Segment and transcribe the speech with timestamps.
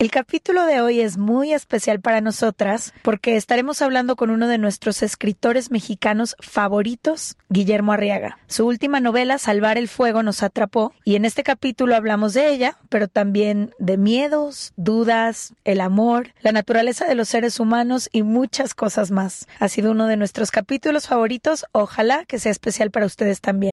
[0.00, 4.56] El capítulo de hoy es muy especial para nosotras porque estaremos hablando con uno de
[4.56, 8.38] nuestros escritores mexicanos favoritos, Guillermo Arriaga.
[8.46, 12.78] Su última novela, Salvar el Fuego, nos atrapó y en este capítulo hablamos de ella,
[12.88, 18.72] pero también de miedos, dudas, el amor, la naturaleza de los seres humanos y muchas
[18.72, 19.48] cosas más.
[19.58, 23.72] Ha sido uno de nuestros capítulos favoritos, ojalá que sea especial para ustedes también.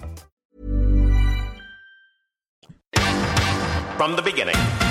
[4.01, 4.90] From the beginning.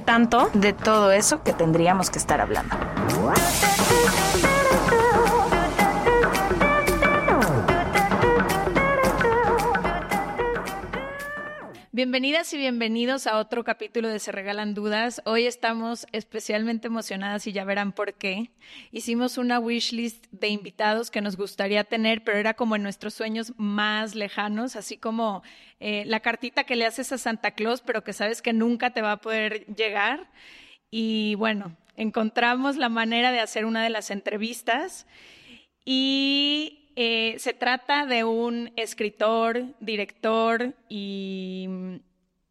[0.00, 0.50] tanto.
[0.54, 2.76] de todo eso que tendríamos que estar hablando.
[11.96, 15.22] Bienvenidas y bienvenidos a otro capítulo de Se Regalan Dudas.
[15.24, 18.50] Hoy estamos especialmente emocionadas y ya verán por qué.
[18.92, 23.54] Hicimos una wishlist de invitados que nos gustaría tener, pero era como en nuestros sueños
[23.56, 25.42] más lejanos, así como
[25.80, 29.00] eh, la cartita que le haces a Santa Claus, pero que sabes que nunca te
[29.00, 30.30] va a poder llegar.
[30.90, 35.06] Y bueno, encontramos la manera de hacer una de las entrevistas
[35.86, 41.96] y eh, se trata de un escritor, director y mm,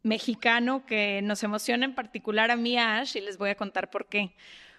[0.04, 4.06] mexicano que nos emociona en particular a mí, Ash, y les voy a contar por
[4.06, 4.34] qué.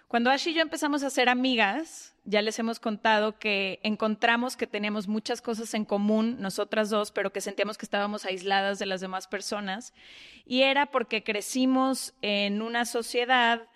[0.08, 4.66] Cuando Ash y yo empezamos a ser amigas, ya les hemos contado que encontramos que
[4.66, 9.02] teníamos muchas cosas en común, nosotras dos, pero que sentíamos que estábamos aisladas de las
[9.02, 9.92] demás personas.
[10.46, 13.68] Y era porque crecimos en una sociedad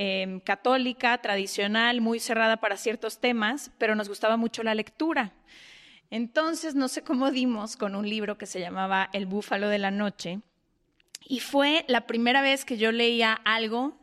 [0.00, 5.32] eh, católica, tradicional, muy cerrada para ciertos temas, pero nos gustaba mucho la lectura.
[6.08, 9.90] Entonces, no sé cómo dimos con un libro que se llamaba El búfalo de la
[9.90, 10.38] noche,
[11.26, 13.98] y fue la primera vez que yo leía algo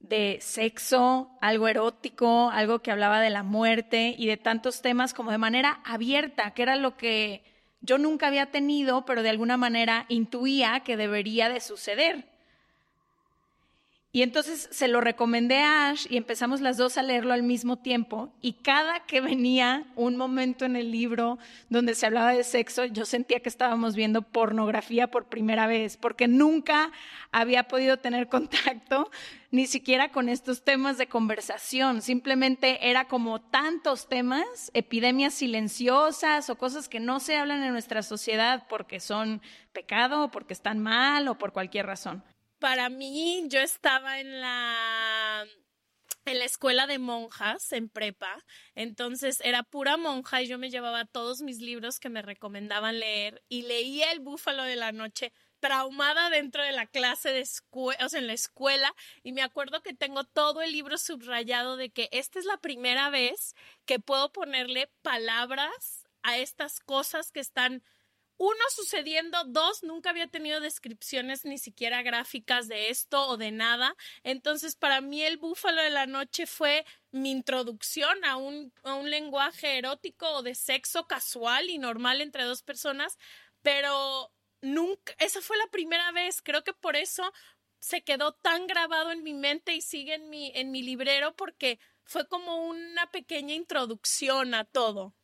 [0.00, 5.30] de sexo, algo erótico, algo que hablaba de la muerte y de tantos temas como
[5.30, 7.44] de manera abierta, que era lo que
[7.80, 12.31] yo nunca había tenido, pero de alguna manera intuía que debería de suceder.
[14.14, 17.78] Y entonces se lo recomendé a Ash y empezamos las dos a leerlo al mismo
[17.78, 18.30] tiempo.
[18.42, 21.38] Y cada que venía un momento en el libro
[21.70, 26.28] donde se hablaba de sexo, yo sentía que estábamos viendo pornografía por primera vez, porque
[26.28, 26.92] nunca
[27.30, 29.10] había podido tener contacto
[29.50, 32.02] ni siquiera con estos temas de conversación.
[32.02, 38.02] Simplemente era como tantos temas, epidemias silenciosas o cosas que no se hablan en nuestra
[38.02, 39.40] sociedad porque son
[39.72, 42.22] pecado o porque están mal o por cualquier razón
[42.62, 45.44] para mí, yo estaba en la
[46.24, 48.44] en la escuela de monjas en prepa,
[48.76, 53.42] entonces era pura monja y yo me llevaba todos mis libros que me recomendaban leer
[53.48, 57.42] y leía El búfalo de la noche traumada dentro de la clase de
[57.72, 58.94] o sea, en la escuela,
[59.24, 63.10] y me acuerdo que tengo todo el libro subrayado de que esta es la primera
[63.10, 67.82] vez que puedo ponerle palabras a estas cosas que están
[68.44, 73.94] uno, sucediendo, dos, nunca había tenido descripciones ni siquiera gráficas de esto o de nada.
[74.24, 79.10] Entonces, para mí el búfalo de la noche fue mi introducción a un, a un
[79.10, 83.16] lenguaje erótico o de sexo casual y normal entre dos personas,
[83.62, 87.32] pero nunca, esa fue la primera vez, creo que por eso
[87.78, 91.78] se quedó tan grabado en mi mente y sigue en mi, en mi librero porque
[92.02, 95.14] fue como una pequeña introducción a todo.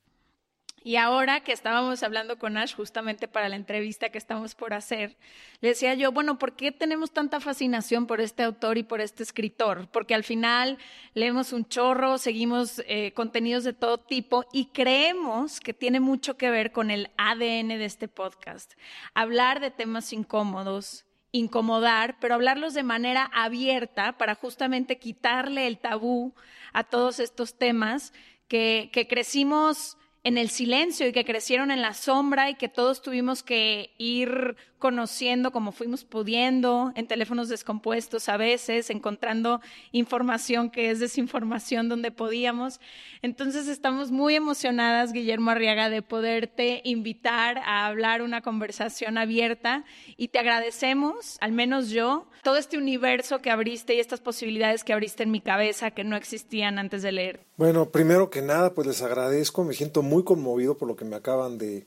[0.88, 5.18] Y ahora que estábamos hablando con Ash justamente para la entrevista que estamos por hacer,
[5.60, 9.22] le decía yo, bueno, ¿por qué tenemos tanta fascinación por este autor y por este
[9.22, 9.86] escritor?
[9.92, 10.78] Porque al final
[11.12, 16.50] leemos un chorro, seguimos eh, contenidos de todo tipo y creemos que tiene mucho que
[16.50, 18.72] ver con el ADN de este podcast.
[19.12, 26.32] Hablar de temas incómodos, incomodar, pero hablarlos de manera abierta para justamente quitarle el tabú
[26.72, 28.14] a todos estos temas
[28.48, 29.98] que, que crecimos
[30.28, 34.56] en el silencio y que crecieron en la sombra y que todos tuvimos que ir
[34.78, 39.60] conociendo como fuimos pudiendo, en teléfonos descompuestos a veces, encontrando
[39.90, 42.78] información que es desinformación donde podíamos.
[43.22, 49.84] Entonces estamos muy emocionadas, Guillermo Arriaga, de poderte invitar a hablar una conversación abierta
[50.16, 54.92] y te agradecemos, al menos yo, todo este universo que abriste y estas posibilidades que
[54.92, 57.40] abriste en mi cabeza que no existían antes de leer.
[57.56, 61.16] Bueno, primero que nada, pues les agradezco, me siento muy conmovido por lo que me
[61.16, 61.86] acaban de,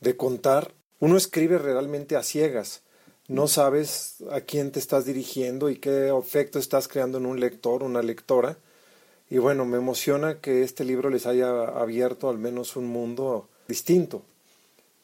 [0.00, 0.72] de contar
[1.02, 2.84] uno escribe realmente a ciegas.
[3.26, 7.82] No sabes a quién te estás dirigiendo y qué efecto estás creando en un lector,
[7.82, 8.56] una lectora.
[9.28, 14.22] Y bueno, me emociona que este libro les haya abierto al menos un mundo distinto.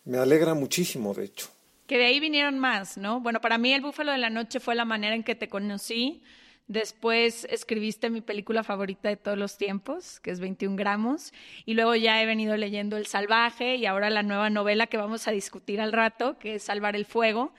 [0.04, 1.48] Me alegra muchísimo, de hecho.
[1.88, 3.18] Que de ahí vinieron más, ¿no?
[3.18, 6.22] Bueno, para mí El Búfalo de la Noche fue la manera en que te conocí.
[6.68, 11.32] Después escribiste mi película favorita de todos los tiempos, que es 21 gramos.
[11.64, 15.26] Y luego ya he venido leyendo El Salvaje y ahora la nueva novela que vamos
[15.28, 17.54] a discutir al rato, que es Salvar el Fuego.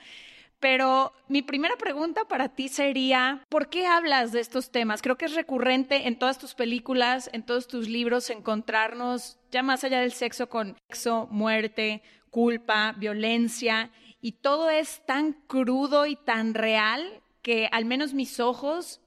[0.60, 5.02] Pero mi primera pregunta para ti sería, ¿por qué hablas de estos temas?
[5.02, 9.82] Creo que es recurrente en todas tus películas, en todos tus libros, encontrarnos ya más
[9.82, 13.90] allá del sexo con sexo, muerte, culpa, violencia,
[14.20, 19.00] y todo es tan crudo y tan real que al menos mis ojos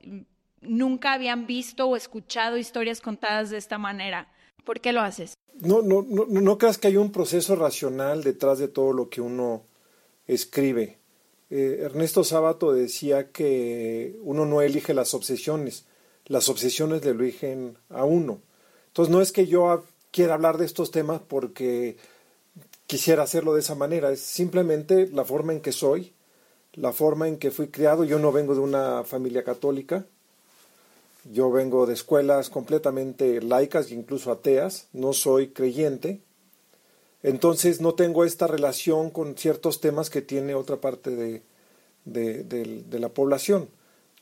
[0.61, 4.31] nunca habían visto o escuchado historias contadas de esta manera.
[4.63, 5.33] ¿Por qué lo haces?
[5.59, 9.21] No, no, no, no creas que hay un proceso racional detrás de todo lo que
[9.21, 9.63] uno
[10.25, 10.97] escribe.
[11.49, 15.85] Eh, Ernesto Sábato decía que uno no elige las obsesiones,
[16.25, 18.41] las obsesiones le eligen a uno.
[18.87, 21.97] Entonces no es que yo quiera hablar de estos temas porque
[22.87, 26.13] quisiera hacerlo de esa manera, es simplemente la forma en que soy,
[26.73, 28.03] la forma en que fui criado.
[28.03, 30.05] Yo no vengo de una familia católica,
[31.31, 36.21] yo vengo de escuelas completamente laicas, incluso ateas, no soy creyente,
[37.21, 41.41] entonces no tengo esta relación con ciertos temas que tiene otra parte de,
[42.05, 43.69] de, la población.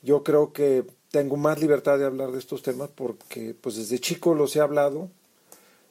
[0.02, 4.34] Yo creo que tengo más libertad de hablar de estos temas porque pues desde chico
[4.34, 5.10] los he hablado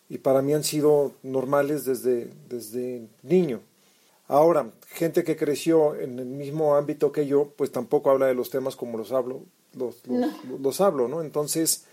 [0.10, 3.62] y para mí han sido normales desde, desde niño.
[4.32, 8.50] Ahora, gente que creció en el mismo ámbito que yo, pues tampoco habla de los
[8.50, 9.44] temas como los hablo,
[9.74, 9.98] los,
[10.62, 11.22] los, hablo, ¿no?
[11.22, 11.86] Entonces,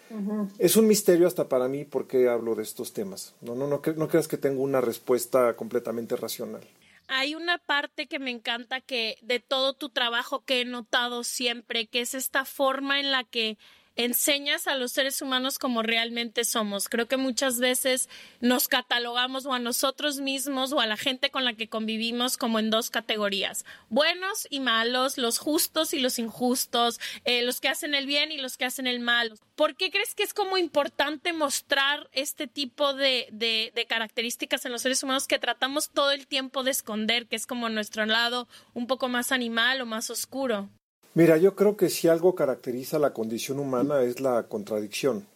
[0.61, 3.35] es un misterio hasta para mí por qué hablo de estos temas.
[3.41, 6.63] No, no, no, no creas que tengo una respuesta completamente racional.
[7.09, 11.89] Hay una parte que me encanta que de todo tu trabajo que he notado siempre,
[11.89, 13.59] que es esta forma en la que
[13.99, 16.89] enseñas a los seres humanos como realmente somos.
[16.89, 18.09] Creo que muchas veces
[18.41, 22.61] nos catalogamos o a nosotros mismos o a la gente con la que convivimos como
[22.61, 27.95] en dos categorías, buenos y malos, los justos y los injustos, eh, los que hacen
[27.97, 29.37] el bien y los que hacen el mal.
[29.57, 34.83] ¿Por qué crees que es como importante mostrar este tipo de, de, características en los
[34.83, 38.87] seres humanos que tratamos todo el tiempo de esconder, que es como nuestro lado un
[38.87, 40.71] poco más animal o más oscuro?
[41.19, 45.27] Mira, yo creo que si algo caracteriza la condición humana es la contradicción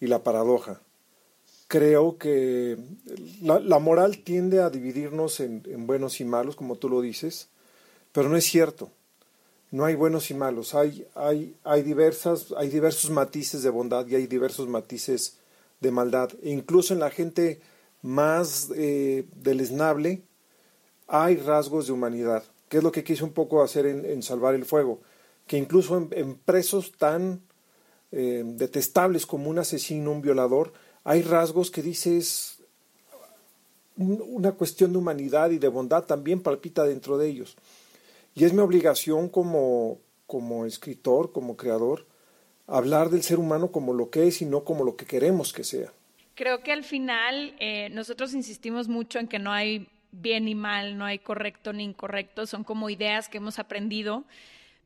[0.00, 0.80] y la paradoja.
[1.68, 2.78] Creo que
[3.42, 7.50] la, moral tiende a dividirnos en, buenos y malos, como tú lo dices,
[8.10, 8.90] pero no es cierto.
[9.70, 10.74] No hay buenos y malos.
[10.74, 15.36] Hay, hay, hay, diversas, hay diversos matices de bondad y hay diversos matices
[15.78, 16.30] de maldad.
[16.42, 17.60] E incluso en la gente
[18.00, 20.22] más eh, deleznable
[21.06, 24.64] hay rasgos de humanidad que es lo que quise un poco hacer en, Salvar el
[24.64, 25.00] Fuego,
[25.46, 27.42] que incluso en, presos tan
[28.12, 30.72] eh, detestables como un asesino, un violador,
[31.04, 32.58] hay rasgos que dices,
[33.96, 37.56] una cuestión de humanidad y de bondad también palpita dentro de ellos.
[38.34, 42.06] Y es mi obligación como, como escritor, como creador,
[42.66, 45.64] hablar del ser humano como lo que es y no como lo que queremos que
[45.64, 45.92] sea.
[46.34, 49.88] Creo que al final eh, nosotros insistimos mucho en que no hay
[50.20, 54.24] bien ni mal, no hay correcto ni incorrecto, son como ideas que hemos aprendido,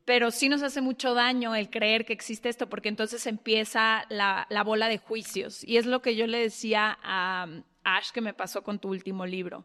[0.05, 4.47] pero sí nos hace mucho daño el creer que existe esto, porque entonces empieza la,
[4.65, 5.63] bola de juicios.
[5.65, 7.47] Y es lo que yo le decía a
[7.85, 9.65] Ash que me pasó con tu último libro,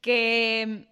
[0.00, 0.86] que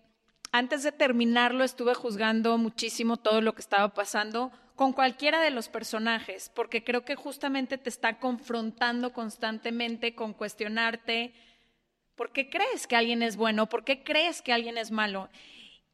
[0.50, 5.68] antes de terminarlo estuve juzgando muchísimo todo lo que estaba pasando con cualquiera de los
[5.68, 11.32] personajes, porque creo que justamente te está confrontando constantemente con cuestionarte
[12.16, 13.68] ¿Por qué crees que alguien es bueno?
[13.68, 15.28] ¿Por qué crees que alguien es malo?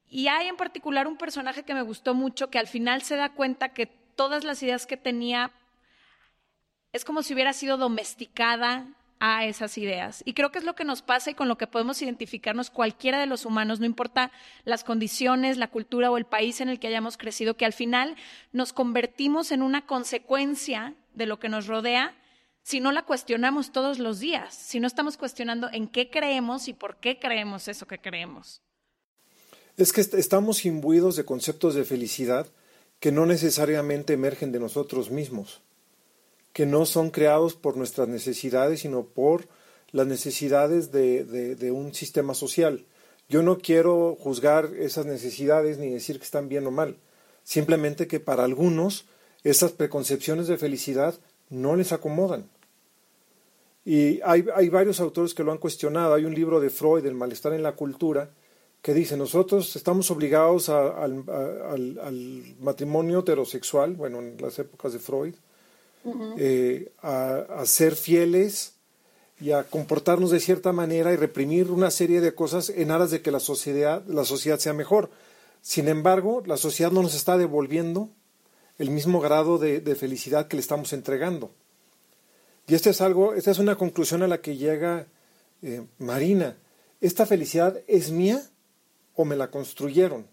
[0.08, 3.30] Y hay en particular un personaje que me gustó mucho que al final se da
[3.30, 5.52] cuenta que todas las ideas que tenía
[6.92, 8.86] es como si hubiera sido domesticada
[9.20, 10.22] a esas ideas.
[10.24, 13.18] Y creo que es lo que nos pasa y con lo que podemos identificarnos cualquiera
[13.18, 14.30] de los humanos, no importa
[14.64, 18.16] las condiciones, la cultura o el país en el que hayamos crecido, que al final
[18.52, 22.14] nos convertimos en una consecuencia de lo que nos rodea
[22.68, 26.74] si no la cuestionamos todos los días, si no estamos cuestionando en qué creemos y
[26.74, 28.60] por qué creemos eso que creemos.
[29.78, 32.46] Es que estamos imbuidos de conceptos de felicidad
[33.00, 35.62] que no necesariamente emergen de nosotros mismos
[36.52, 39.48] que no son creados por nuestras necesidades, sino por
[39.92, 42.84] las necesidades de, un sistema social.
[43.30, 46.98] Yo no quiero juzgar esas necesidades ni decir que están bien o mal,
[47.44, 49.06] simplemente que para algunos
[49.42, 51.14] esas preconcepciones de felicidad
[51.48, 52.50] no les acomodan.
[53.88, 56.12] Y hay, varios autores que lo han cuestionado.
[56.12, 58.28] Hay un libro de Freud, El malestar en la cultura,
[58.82, 61.24] que dice, nosotros estamos obligados al,
[62.60, 65.34] matrimonio heterosexual, bueno, en las épocas de Freud,
[66.36, 68.74] eh, a, ser fieles
[69.40, 73.22] y a comportarnos de cierta manera y reprimir una serie de cosas en aras de
[73.22, 75.08] que la sociedad, la sociedad sea mejor.
[75.62, 78.10] Sin embargo, la sociedad no nos está devolviendo
[78.76, 81.52] el mismo grado de, felicidad que le estamos entregando.
[82.68, 85.06] Y esta es algo, esta es una conclusión a la que llega
[85.62, 86.56] eh, Marina.
[87.00, 88.42] ¿Esta felicidad es mía
[89.14, 90.26] o me la construyeron?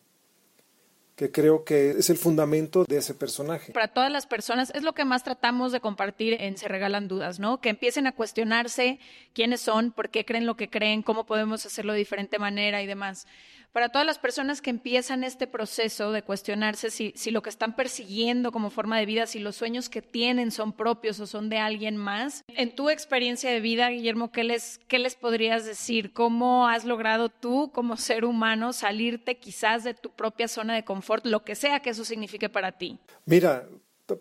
[1.15, 3.71] que creo que es el fundamento de ese personaje.
[3.71, 7.39] Para todas las personas es lo que más tratamos de compartir en Se Regalan Dudas,
[7.39, 7.61] ¿no?
[7.61, 8.99] Que empiecen a cuestionarse
[9.33, 12.87] quiénes son, por qué creen lo que creen, cómo podemos hacerlo de diferente manera y
[12.87, 13.27] demás
[13.75, 18.53] para todas las personas que empiezan este proceso de cuestionarse si, lo que están persiguiendo
[18.53, 21.97] como forma de vida, si los sueños que tienen son propios o son de alguien
[21.97, 22.45] más.
[22.47, 26.13] En tu experiencia de vida, Guillermo, ¿qué les, qué les podrías decir?
[26.13, 31.25] ¿Cómo has logrado tú como ser humano salirte quizás de tu propia zona de confort,
[31.25, 32.97] lo que sea que eso signifique para ti?
[33.25, 33.67] Mira,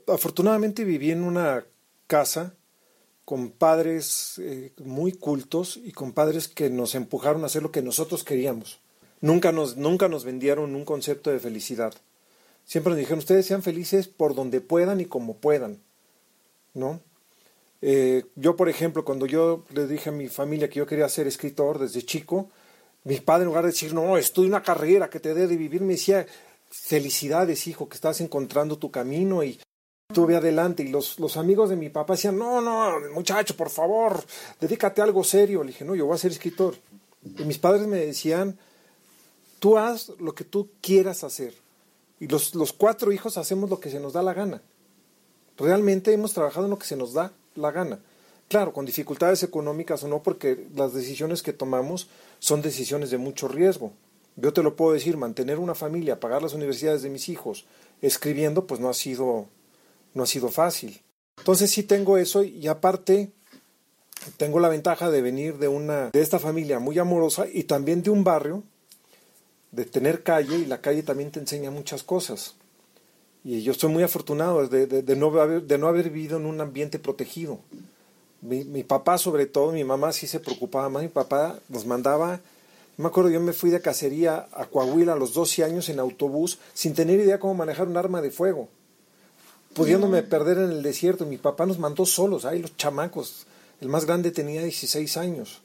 [0.09, 1.65] afortunadamente viví en una
[2.09, 2.57] casa
[3.25, 7.83] con padres eh, muy cultos y con padres que nos empujaron a hacer lo que
[7.83, 8.81] nosotros queríamos.
[9.25, 11.95] Nunca nos, nunca nos vendieron un concepto de felicidad.
[12.67, 15.81] Siempre nos dijeron, ustedes sean felices por donde puedan y como puedan.
[16.75, 17.01] ¿No?
[17.81, 21.27] Eh, yo, por ejemplo, cuando yo le dije a mi familia que yo quería ser
[21.27, 22.51] escritor desde chico,
[23.05, 25.81] mi padre en lugar de decir, no, estudia una carrera que te dé de vivir,
[25.81, 26.27] me decía,
[26.69, 29.59] felicidades, hijo, que estás encontrando tu camino y
[30.13, 30.83] tuve adelante.
[30.83, 34.23] Y los, los amigos de mi papá decían, no, no, muchacho, por favor,
[34.61, 35.65] dedícate a algo serio.
[35.65, 36.75] Le dije, no, yo voy a ser escritor.
[37.39, 38.59] Y mis padres me decían,
[39.65, 41.55] Tú haz lo que tú quieras hacer.
[42.21, 44.61] Y los, cuatro hijos hacemos lo que se nos da la gana.
[45.57, 47.99] Realmente hemos trabajado en lo que se nos da la gana.
[48.49, 52.09] Claro, con dificultades económicas o no, porque las decisiones que tomamos
[52.41, 53.95] son decisiones de mucho riesgo.
[54.37, 57.65] Yo te lo puedo decir, mantener una familia, pagar las universidades de mis hijos,
[58.03, 59.47] escribiendo, pues no ha sido,
[60.13, 61.01] no ha sido fácil.
[61.39, 63.33] Entonces sí tengo eso y aparte
[64.37, 68.11] tengo la ventaja de venir de una de esta familia muy amorosa y también de
[68.11, 68.63] un barrio
[69.75, 72.55] de tener calle y la calle también te enseña muchas cosas.
[73.43, 76.61] Y yo estoy muy afortunado de, de, no, haber, de no haber vivido en un
[76.61, 77.59] ambiente protegido.
[78.41, 82.41] Mi, mi, papá sobre todo, mi mamá sí se preocupaba más, mi papá nos mandaba,
[82.97, 86.59] me acuerdo, yo me fui de cacería a Coahuila a los 12 años en autobús
[86.75, 88.69] sin tener idea cómo manejar un arma de fuego,
[89.75, 91.27] pudiéndome perder en el desierto.
[91.27, 93.47] Mi papá nos mandó solos, ahí los chamacos,
[93.81, 95.63] el más grande tenía 16 años,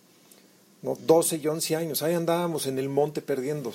[0.82, 0.98] ¿no?
[1.06, 3.74] 12 y 11 años, ahí andábamos en el monte perdiendo.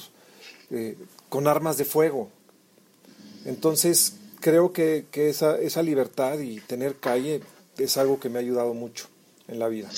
[0.75, 0.97] Eh,
[1.29, 2.31] con armas de fuego.
[3.45, 7.41] Entonces, creo que, esa, esa libertad y tener calle
[7.79, 9.09] es algo que me ha ayudado mucho
[9.49, 9.91] en la vida.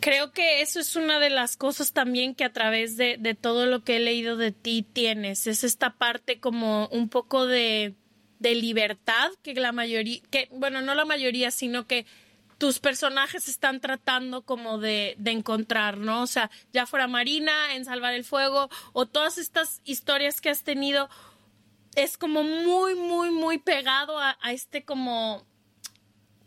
[0.00, 3.66] Creo que eso es una de las cosas también que a través de, de, todo
[3.66, 5.46] lo que he leído de ti tienes.
[5.46, 7.94] Es esta parte como un poco de,
[8.38, 12.06] de libertad que la mayoría, que bueno, no la mayoría, sino que
[12.58, 16.22] tus personajes están tratando como de, de, encontrar, ¿no?
[16.22, 20.64] O sea, ya fuera Marina en Salvar el Fuego o todas estas historias que has
[20.64, 21.08] tenido,
[21.94, 25.46] es como muy, muy, muy pegado a, a este como,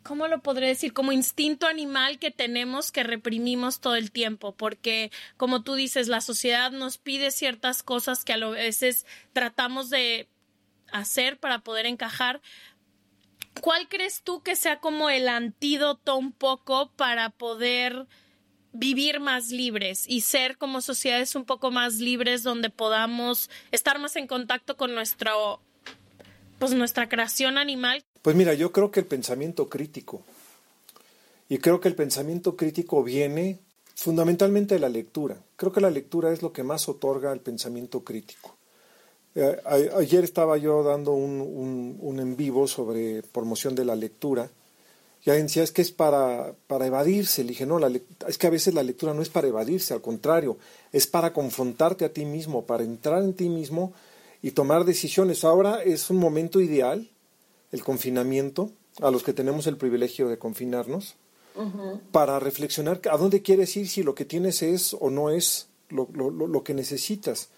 [0.03, 0.91] ¿cómo lo podré decir?
[0.91, 6.20] Como instinto animal que tenemos, que reprimimos todo el tiempo, porque como tú dices, la
[6.20, 10.27] sociedad nos pide ciertas cosas que a veces tratamos de
[10.91, 12.41] hacer para poder encajar,
[13.60, 18.08] ¿Cuál crees tú que sea como el antídoto un poco para poder
[18.74, 24.15] vivir más libres y ser como sociedades un poco más libres donde podamos estar más
[24.15, 25.62] en contacto con nuestro
[26.58, 28.03] pues nuestra creación animal?
[28.22, 30.24] Pues mira, yo creo que el pensamiento crítico
[31.50, 33.60] y creo que el pensamiento crítico viene
[33.96, 35.38] fundamentalmente la lectura.
[35.58, 38.58] Creo que la lectura es lo que más otorga el pensamiento crítico.
[39.34, 39.62] Eh,
[39.98, 44.50] ayer estaba yo dando un, un, en vivo sobre promoción de la lectura
[45.24, 47.44] y alguien decía, es que es para, para evadirse.
[47.44, 47.92] Le dije, no, la,
[48.28, 50.58] es que a veces la lectura no es para evadirse, al contrario,
[50.92, 53.94] es para confrontarte a ti mismo, para entrar en ti mismo
[54.42, 55.44] y tomar decisiones.
[55.44, 57.08] Ahora es un momento ideal,
[57.72, 61.16] el confinamiento, a los que tenemos el privilegio de confinarnos,
[62.12, 66.08] para reflexionar a dónde quieres ir, si lo que tienes es o no es lo,
[66.14, 67.50] lo, lo que necesitas.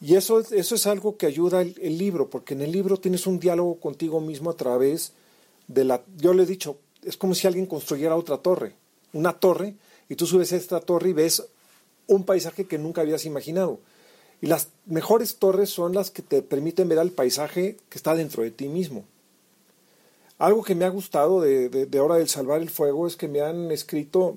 [0.00, 3.26] Y eso, eso es algo que ayuda el, el, libro, porque en el libro tienes
[3.26, 5.12] un diálogo contigo mismo a través
[5.68, 6.02] de la...
[6.16, 8.74] Yo le he dicho, es como si alguien construyera otra torre,
[9.12, 9.74] una torre,
[10.08, 11.42] y tú subes a esta torre y ves
[12.06, 13.80] un paisaje que nunca habías imaginado.
[14.40, 18.42] Y las mejores torres son las que te permiten ver al paisaje que está dentro
[18.42, 19.04] de ti mismo.
[20.38, 23.28] Algo que me ha gustado de, de, de Hora del Salvar el Fuego es que
[23.28, 24.36] me han escrito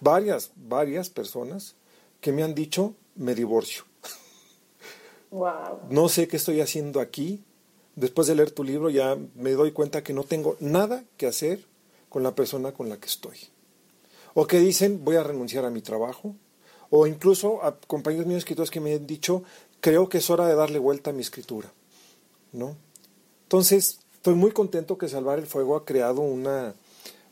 [0.00, 1.74] varias, varias personas
[2.22, 3.84] que me han dicho, me divorcio.
[5.88, 7.42] No sé qué estoy haciendo aquí.
[7.96, 11.64] Después de leer tu libro ya me doy cuenta que no tengo nada que hacer
[12.08, 13.38] con la persona con la que estoy.
[14.34, 16.34] O que dicen, voy a renunciar a mi trabajo.
[16.90, 19.42] O incluso a compañeros míos escritores que me han dicho,
[19.80, 21.72] creo que es hora de darle vuelta a mi escritura.
[22.52, 22.76] ¿No?
[23.44, 26.74] Entonces, estoy muy contento que Salvar el Fuego ha creado una,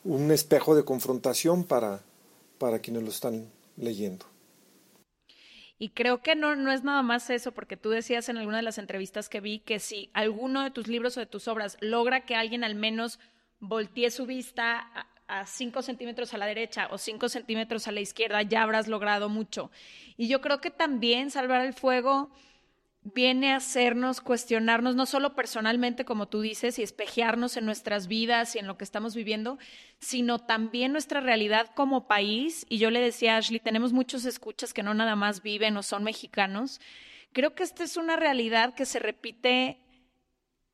[0.04, 2.00] un espejo de confrontación para,
[2.59, 4.29] para quienes lo están leyendo.
[5.82, 8.62] Y creo que no, no es nada más eso, porque tú decías en alguna de
[8.62, 12.26] las entrevistas que vi que si alguno de tus libros o de tus obras logra
[12.26, 13.18] que alguien al menos
[13.60, 18.42] voltee su vista a 5 centímetros a la derecha o 5 centímetros a la izquierda,
[18.42, 19.70] ya habrás logrado mucho.
[20.18, 22.30] Y yo creo que también salvar el fuego
[23.02, 28.54] viene a hacernos cuestionarnos, no solo personalmente, como tú dices, y espejearnos en nuestras vidas
[28.54, 29.59] y en lo que estamos viviendo,
[29.99, 32.66] sino también nuestra realidad como país.
[32.69, 35.83] Y yo le decía a Ashley, tenemos muchos escuchas que no nada más viven o
[35.83, 36.80] son mexicanos.
[37.33, 39.78] Creo que esta es una realidad que se repite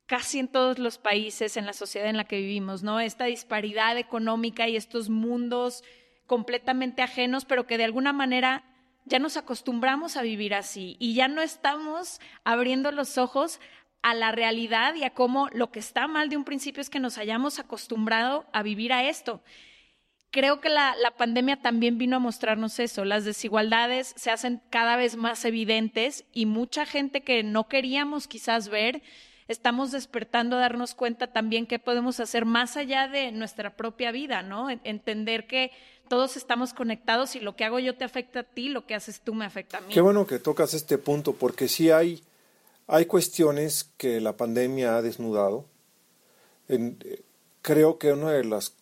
[0.05, 2.99] casi en todos los países, en la sociedad en la que vivimos, ¿no?
[2.99, 5.83] Esta disparidad económica y estos mundos
[6.25, 8.63] completamente ajenos, pero que de alguna manera
[9.07, 13.59] ya nos acostumbramos a vivir así y ya no estamos abriendo los ojos
[14.01, 16.99] a la realidad y a cómo lo que está mal de un principio es que
[16.99, 19.41] nos hayamos acostumbrado a vivir a esto.
[20.29, 23.05] Creo que la, la, pandemia también vino a mostrarnos eso.
[23.05, 28.67] Las desigualdades se hacen cada vez más evidentes y mucha gente que no queríamos quizás
[28.67, 29.01] ver
[29.47, 34.41] estamos despertando a darnos cuenta también que podemos hacer más allá de nuestra propia vida,
[34.41, 34.69] ¿no?
[34.69, 35.71] Entender que
[36.07, 39.21] todos estamos conectados y lo que hago yo te afecta a ti, lo que haces
[39.21, 39.93] tú me afecta a mí.
[39.93, 42.23] Qué bueno que tocas este punto, porque sí hay,
[42.87, 45.65] hay cuestiones que la pandemia ha desnudado.
[46.67, 46.97] En,
[47.61, 48.73] creo que una de las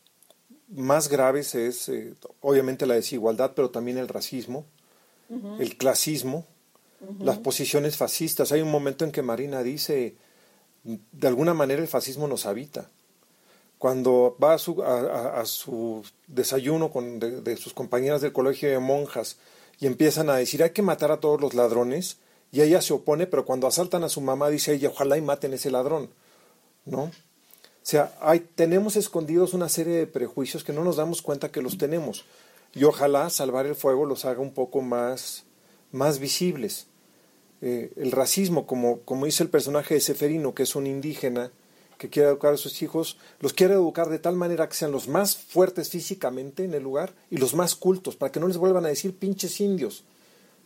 [0.67, 4.65] más graves es, eh, obviamente, la desigualdad, pero también el racismo,
[5.29, 5.61] uh -huh.
[5.61, 6.45] el clasismo,
[7.01, 7.23] uh -huh.
[7.23, 8.51] las posiciones fascistas.
[8.51, 10.15] Hay un momento en que Marina dice,
[10.83, 12.89] de alguna manera el fascismo nos habita.
[13.85, 19.37] Cuando va a su, desayuno con, de, sus compañeras del colegio de monjas
[19.79, 22.17] y empiezan a decir hay que matar a todos los ladrones,
[22.51, 25.51] y ella se opone, pero cuando asaltan a su mamá dice ella ojalá y maten
[25.51, 26.09] a ese ladrón.
[26.85, 27.03] ¿No?
[27.03, 27.11] O
[27.83, 28.11] sea,
[28.55, 32.25] tenemos escondidos una serie de prejuicios que no nos damos cuenta que los tenemos.
[32.73, 35.43] Y ojalá salvar el fuego los haga un poco más,
[35.91, 36.87] más visibles
[37.61, 41.51] eh, el racismo, como, como dice el personaje de Seferino, que es un indígena
[41.97, 45.07] que quiere educar a sus hijos, los quiere educar de tal manera que sean los
[45.07, 48.85] más fuertes físicamente en el lugar y los más cultos, para que no les vuelvan
[48.85, 50.03] a decir pinches indios.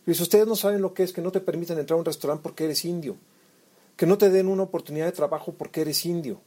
[0.06, 2.04] Y si ustedes no saben lo que es que no te permitan entrar a un
[2.04, 3.16] restaurante porque eres indio,
[3.96, 6.40] que no te den una oportunidad de trabajo porque eres indio,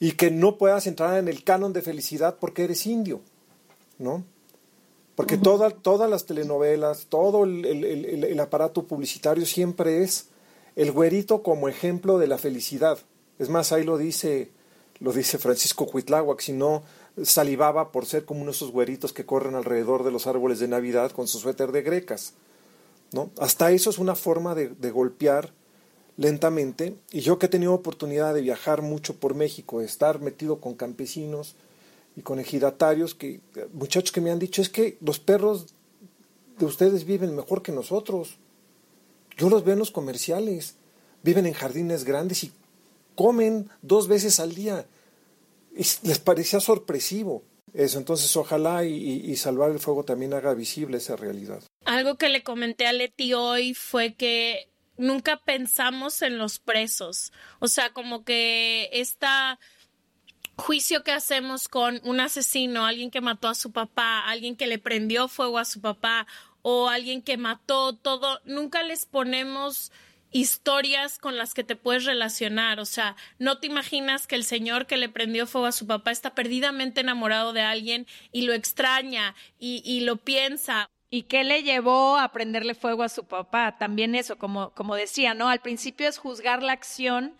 [0.00, 3.20] y que no puedas entrar en el canon de felicidad porque eres indio,
[3.98, 4.24] ¿no?
[5.14, 10.28] Porque toda, todas las telenovelas, todo el, el, el, el, aparato publicitario siempre es
[10.74, 12.98] el güerito como ejemplo de la felicidad.
[13.38, 14.50] Es más, ahí lo dice,
[15.00, 16.82] lo dice Francisco Cuitláhuac, si no
[17.22, 20.68] salivaba por ser como uno de esos güeritos que corren alrededor de los árboles de
[20.68, 22.34] Navidad con su suéter de grecas.
[23.12, 23.30] ¿no?
[23.38, 25.52] Hasta eso es una forma de, de golpear
[26.16, 26.96] lentamente.
[27.12, 30.74] Y yo que he tenido oportunidad de viajar mucho por México, de estar metido con
[30.74, 31.54] campesinos,
[32.16, 33.40] y con ejidatarios, que,
[33.72, 35.74] muchachos que me han dicho, es que los perros
[36.58, 38.38] de ustedes viven mejor que nosotros.
[39.36, 40.76] Yo los veo en los comerciales,
[41.22, 42.52] viven en jardines grandes y
[43.14, 44.86] comen dos veces al día.
[45.72, 47.98] Y les parecía sorpresivo eso.
[47.98, 51.62] Entonces, ojalá y, Salvar el Fuego también haga visible esa realidad.
[51.84, 57.32] Algo que le comenté a Leti hoy fue que nunca pensamos en los presos.
[57.58, 59.58] O sea, como que esta
[60.56, 64.78] juicio que hacemos con un asesino, alguien que mató a su papá, alguien que le
[64.78, 66.26] prendió fuego a su papá
[66.62, 69.90] o alguien que mató todo, nunca les ponemos
[70.34, 72.80] historias con las que te puedes relacionar.
[72.80, 76.10] O sea, no te imaginas que el señor que le prendió fuego a su papá
[76.10, 80.90] está perdidamente enamorado de alguien y lo extraña y, lo piensa.
[81.08, 83.76] ¿Y qué le llevó a prenderle fuego a su papá?
[83.78, 85.48] También eso, como, como decía, ¿no?
[85.48, 87.36] Al principio es juzgar la acción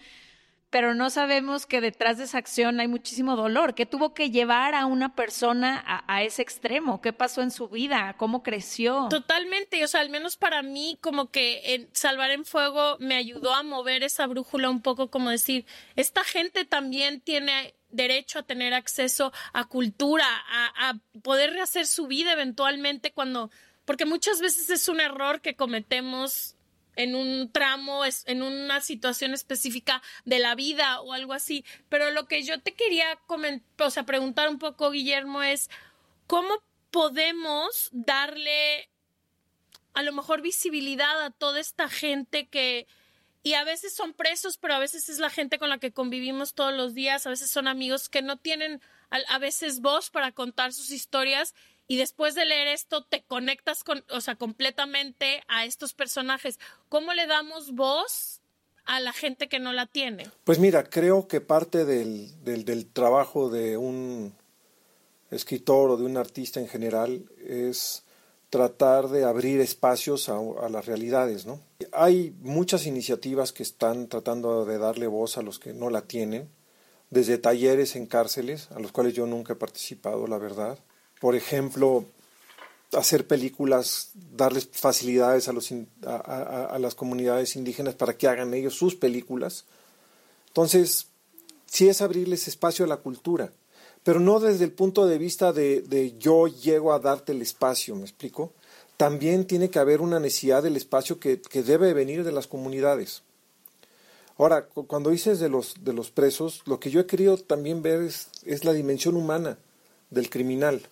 [0.74, 3.76] pero no sabemos que detrás de esa acción hay muchísimo dolor.
[3.76, 7.00] ¿Qué tuvo que llevar a una persona a, ese extremo?
[7.00, 8.16] ¿Qué pasó en su vida?
[8.18, 9.06] ¿Cómo creció?
[9.08, 13.54] Totalmente, o sea, al menos para mí, como que en Salvar en Fuego me ayudó
[13.54, 18.74] a mover esa brújula un poco, como decir, esta gente también tiene derecho a tener
[18.74, 23.52] acceso a cultura, a, a poder rehacer su vida eventualmente cuando,
[23.84, 26.56] porque muchas veces es un error que cometemos
[26.96, 31.64] en un tramo, en una situación específica de la vida o algo así.
[31.88, 33.18] Pero lo que yo te quería
[33.78, 35.70] o sea, preguntar un poco, Guillermo, es
[36.26, 38.88] cómo podemos darle
[39.94, 42.86] a lo mejor visibilidad a toda esta gente que,
[43.42, 46.54] y a veces son presos, pero a veces es la gente con la que convivimos
[46.54, 48.80] todos los días, a veces son amigos que no tienen
[49.10, 51.54] a, veces voz para contar sus historias
[51.86, 56.58] y después de leer esto te conectas con, o sea, completamente a estos personajes.
[56.88, 58.40] ¿Cómo le damos voz
[58.84, 60.30] a la gente que no la tiene?
[60.44, 64.34] Pues mira, creo que parte del, del, trabajo de un
[65.30, 68.04] escritor o de un artista en general es
[68.50, 71.60] tratar de abrir espacios a, a, las realidades, ¿no?
[71.92, 76.48] Hay muchas iniciativas que están tratando de darle voz a los que no la tienen,
[77.10, 80.78] desde talleres en cárceles, a los cuales yo nunca he participado, la verdad,
[81.24, 82.04] por ejemplo,
[82.92, 89.64] hacer películas, darles facilidades a, las comunidades indígenas para que hagan ellos sus películas.
[90.48, 91.06] Entonces,
[91.64, 93.54] sí es abrirles espacio a la cultura,
[94.02, 98.02] pero no desde el punto de vista de, yo llego a darte el espacio, ¿me
[98.02, 98.52] explico?
[98.98, 103.22] También tiene que haber una necesidad del espacio que, debe venir de las comunidades.
[104.36, 108.02] Ahora, cuando dices de los, de los presos, lo que yo he querido también ver
[108.02, 109.56] es la dimensión humana
[110.10, 110.86] del criminal.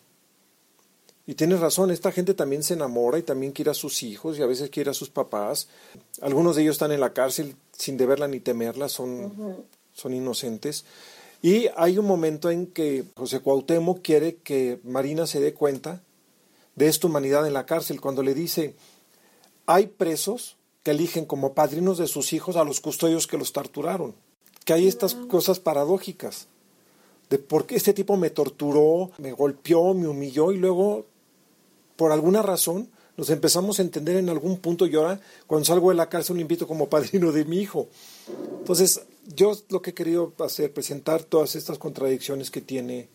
[1.27, 4.43] Y tienes razón, esta gente también se enamora y también quiere a sus hijos y
[4.43, 5.69] a veces quiere a sus papás.
[6.21, 10.85] Algunos de ellos están en la cárcel sin deberla ni temerla, son, son inocentes.
[11.41, 16.03] Y hay un momento en que José Cuauhtémoc quiere que Marina se dé cuenta
[16.75, 18.75] de esta humanidad en la cárcel cuando le dice,
[19.67, 24.15] hay presos que eligen como padrinos de sus hijos a los custodios que los torturaron.
[24.65, 26.49] Que hay estas cosas paradójicas
[27.31, 31.07] de por qué este tipo me torturó, me golpeó, me humilló y luego
[32.03, 35.95] por alguna razón, nos empezamos a entender en algún punto y ahora cuando salgo de
[35.95, 37.89] la cárcel lo invito como padrino de mi hijo.
[38.59, 43.09] Entonces, yo lo que he querido hacer, presentar todas estas contradicciones que tiene,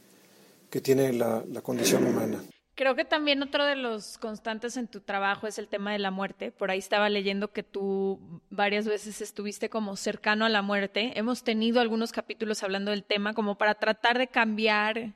[0.69, 2.41] que tiene la, la condición humana.
[2.75, 6.09] Creo que también otro de los constantes en tu trabajo es el tema de la
[6.09, 6.53] muerte.
[6.53, 11.11] Por ahí estaba leyendo que tú varias veces estuviste como cercano a la muerte.
[11.19, 15.13] Hemos tenido algunos capítulos hablando del tema como para tratar de cambiar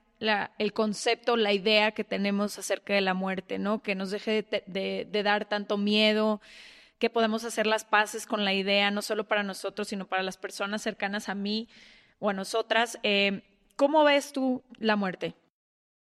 [0.57, 3.81] el concepto, la idea que tenemos acerca de la muerte, ¿no?
[3.81, 6.41] Que nos deje de, dar tanto miedo,
[6.99, 10.37] que podemos hacer las paces con la idea, no solo para nosotros, sino para las
[10.37, 11.67] personas cercanas a mí
[12.19, 12.99] o a nosotras.
[13.01, 13.41] Eh,
[13.75, 15.33] ¿Cómo ves tú la muerte?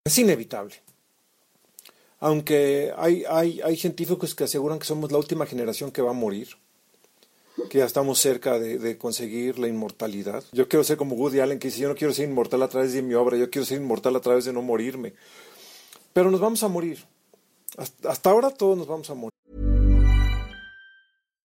[0.04, 0.76] Es inevitable.
[2.20, 6.48] Aunque hay, hay científicos que aseguran que somos la última generación que va a morir
[7.68, 10.44] que ya estamos cerca de, conseguir la inmortalidad.
[10.52, 12.92] Yo quiero ser como Woody Allen, que dice, yo no quiero ser inmortal a través
[12.92, 15.14] de mi obra, yo quiero ser inmortal a través de no morirme.
[16.12, 17.04] Pero nos vamos a morir.
[17.76, 19.32] Hasta, hasta ahora todos nos vamos a morir.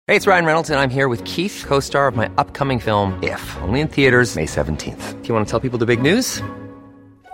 [0.08, 3.42] Hey, it's Ryan Reynolds, and I'm here with Keith, co-star of my upcoming film, If,
[3.62, 5.22] only in theaters May 17th.
[5.22, 6.42] Do you want to tell people the big news?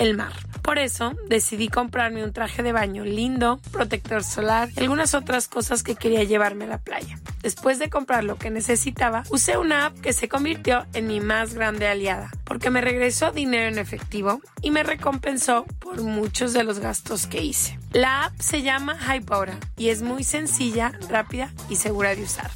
[0.00, 0.32] el mar.
[0.62, 5.82] Por eso decidí comprarme un traje de baño lindo, protector solar y algunas otras cosas
[5.82, 7.18] que quería llevarme a la playa.
[7.42, 11.54] Después de comprar lo que necesitaba, usé una app que se convirtió en mi más
[11.54, 16.78] grande aliada, porque me regresó dinero en efectivo y me recompensó por muchos de los
[16.78, 17.78] gastos que hice.
[17.92, 22.50] La app se llama Hybora y es muy sencilla, rápida y segura de usar.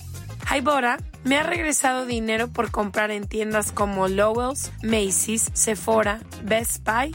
[0.54, 7.14] Hybora me ha regresado dinero por comprar en tiendas como Lowell's, Macy's, Sephora, Best Buy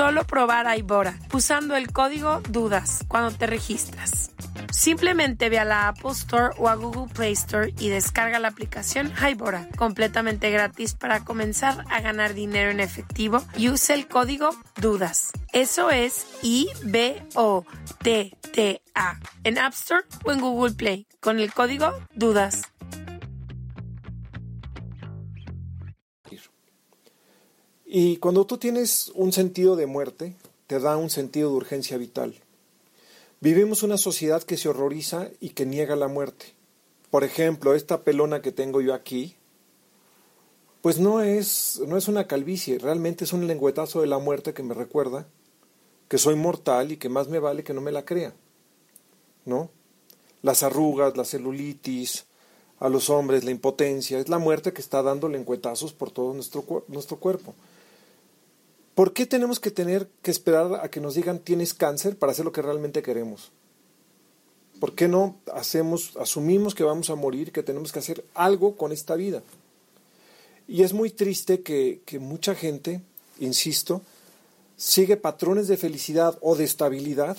[0.27, 4.31] probar Hybora usando el código DUDAS cuando te registras.
[4.71, 9.11] Simplemente ve a la Apple Store o a Google Play Store y descarga la aplicación
[9.11, 15.33] Hybora, completamente gratis para comenzar a ganar dinero en efectivo y use el código DUDAS.
[15.53, 17.29] Eso es I-B-O-T-T-A
[19.43, 22.63] en App Store o en Google Play con el código DUDAS.
[27.93, 32.33] Y cuando tú tienes un sentido de muerte, te da un sentido de urgencia vital.
[33.41, 36.53] Vivimos una sociedad que se horroriza y que niega la muerte.
[37.09, 39.35] Por ejemplo, esta pelona que tengo yo aquí,
[40.81, 44.63] pues no es, no es una calvicie, realmente es un lengüetazo de la muerte que
[44.63, 45.27] me recuerda
[46.07, 48.33] que soy mortal y que más me vale que no me la crea.
[49.43, 49.69] ¿No?
[50.43, 52.23] Las arrugas, la celulitis,
[52.79, 56.85] a los hombres, la impotencia, es la muerte que está dando lengüetazos por todo nuestro,
[56.87, 57.53] nuestro cuerpo.
[59.01, 62.45] ¿Por qué tenemos que tener que esperar a que nos digan tienes cáncer para hacer
[62.45, 63.51] lo que realmente queremos?
[64.79, 68.91] ¿Por qué no hacemos, asumimos que vamos a morir, que tenemos que hacer algo con
[68.91, 69.41] esta vida?
[70.67, 73.01] Y es muy triste que, mucha gente,
[73.39, 74.03] insisto,
[74.77, 77.37] sigue patrones de felicidad o de estabilidad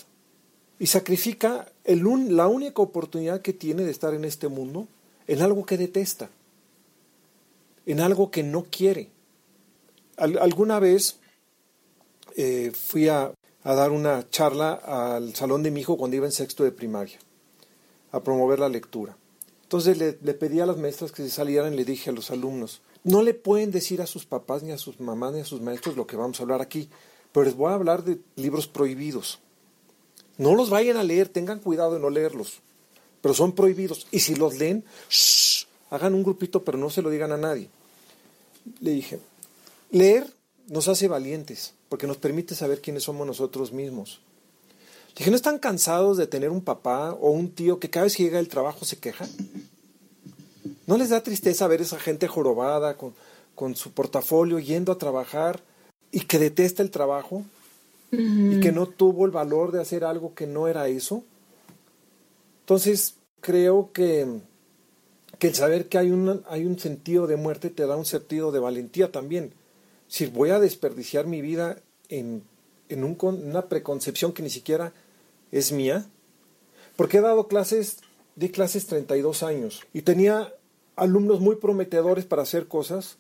[0.81, 4.89] y sacrifica el un, la única oportunidad que tiene de estar en este mundo
[5.29, 6.29] en algo que detesta,
[7.87, 9.11] en algo que no quiere.
[10.17, 11.21] Al, alguna vez
[12.73, 13.33] fui a,
[13.65, 17.19] dar una charla al salón de mi hijo cuando iba en sexto de primaria,
[18.11, 19.17] a promover la lectura.
[19.63, 22.31] Entonces le, le pedí a las maestras que se salieran y le dije a los
[22.31, 25.61] alumnos, no le pueden decir a sus papás, ni a sus mamás, ni a sus
[25.61, 26.89] maestros lo que vamos a hablar aquí,
[27.33, 29.41] pero les voy a hablar de libros prohibidos.
[30.39, 32.61] No los vayan a leer, tengan cuidado de no leerlos,
[33.21, 34.07] pero son prohibidos.
[34.11, 34.85] Y si los leen,
[35.91, 37.69] hagan un grupito, pero no se lo digan a nadie.
[38.81, 39.19] Le dije,
[39.91, 40.27] leer
[40.69, 44.21] nos hace valientes, porque nos permite saber quiénes somos nosotros mismos.
[45.17, 48.23] Dije, ¿no están cansados de tener un papá o un tío que cada vez que
[48.23, 49.27] llega del trabajo se queja?
[50.87, 53.15] ¿No les da tristeza ver esa gente jorobada con,
[53.55, 55.61] con su portafolio yendo a trabajar
[56.11, 57.45] y que detesta el trabajo
[58.13, 58.57] uh -huh.
[58.57, 61.23] y que no tuvo el valor de hacer algo que no era eso?
[62.61, 64.27] Entonces, creo que,
[65.39, 68.51] que el saber que hay, una, hay un sentido de muerte te da un sentido
[68.51, 69.53] de valentía también
[70.13, 71.79] si voy a desperdiciar mi vida
[72.11, 72.43] en,
[72.91, 74.93] en un, una preconcepción que ni siquiera
[75.51, 76.05] es mía,
[76.97, 77.97] porque he dado clases,
[78.37, 80.53] di clases 32 años y tenía
[80.97, 83.17] alumnos muy prometedores para hacer cosas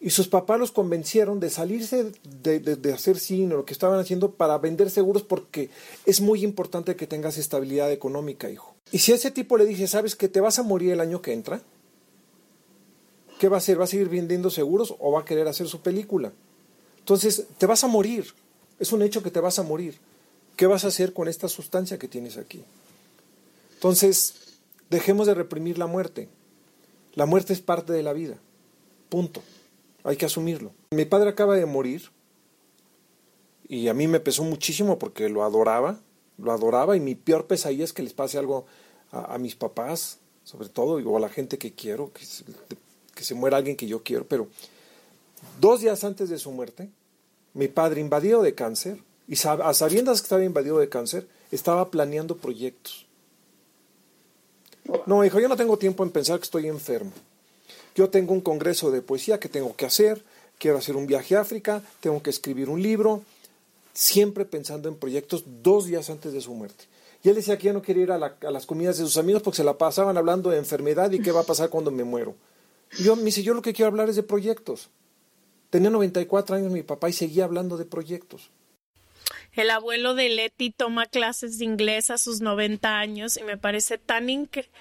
[0.00, 2.10] y sus papás los convencieron de salirse
[2.42, 5.70] de, de, hacer cine o lo que estaban haciendo para vender seguros porque
[6.04, 8.74] es muy importante que tengas estabilidad económica, hijo.
[8.90, 11.22] Y si a ese tipo le dije, ¿sabes que te vas a morir el año
[11.22, 11.62] que entra?
[13.38, 13.80] ¿Qué va a hacer?
[13.80, 16.32] ¿Va a seguir vendiendo seguros o va a querer hacer su película?
[16.98, 18.34] Entonces, te vas a morir.
[18.78, 19.98] Es un hecho que te vas a morir.
[20.56, 22.64] ¿Qué vas a hacer con esta sustancia que tienes aquí?
[23.74, 24.34] Entonces,
[24.90, 26.28] dejemos de reprimir la muerte.
[27.14, 28.36] La muerte es parte de la vida.
[29.08, 29.42] Punto.
[30.04, 30.72] Hay que asumirlo.
[30.90, 32.10] Mi padre acaba de morir
[33.68, 36.00] y a mí me pesó muchísimo porque lo adoraba,
[36.38, 38.66] lo adoraba y mi peor pesadilla es que les pase algo
[39.10, 42.12] a, mis papás, sobre todo, o a la gente que quiero,
[43.18, 44.46] que se muera alguien que yo quiero, pero
[45.60, 46.88] dos días antes de su muerte,
[47.52, 52.36] mi padre invadido de cáncer, y a sabiendas que estaba invadido de cáncer, estaba planeando
[52.36, 53.06] proyectos.
[55.04, 57.10] No, hijo, yo no tengo tiempo en pensar que estoy enfermo.
[57.96, 60.22] Yo tengo un congreso de poesía que tengo que hacer,
[60.56, 63.24] quiero hacer un viaje a África, tengo que escribir un libro.
[63.92, 66.84] siempre pensando en proyectos dos días antes de su muerte.
[67.24, 69.56] Y él decía que ya no quería ir a, las comidas de sus amigos porque
[69.56, 72.36] se la pasaban hablando de enfermedad y qué va a pasar cuando me muero.
[72.98, 74.90] Y yo me dice, yo lo que quiero hablar es de proyectos.
[75.70, 78.50] Tenía 94 años mi papá y seguía hablando de proyectos.
[79.52, 83.98] El abuelo de Leti toma clases de inglés a sus 90 años y me parece
[83.98, 84.72] tan increíble.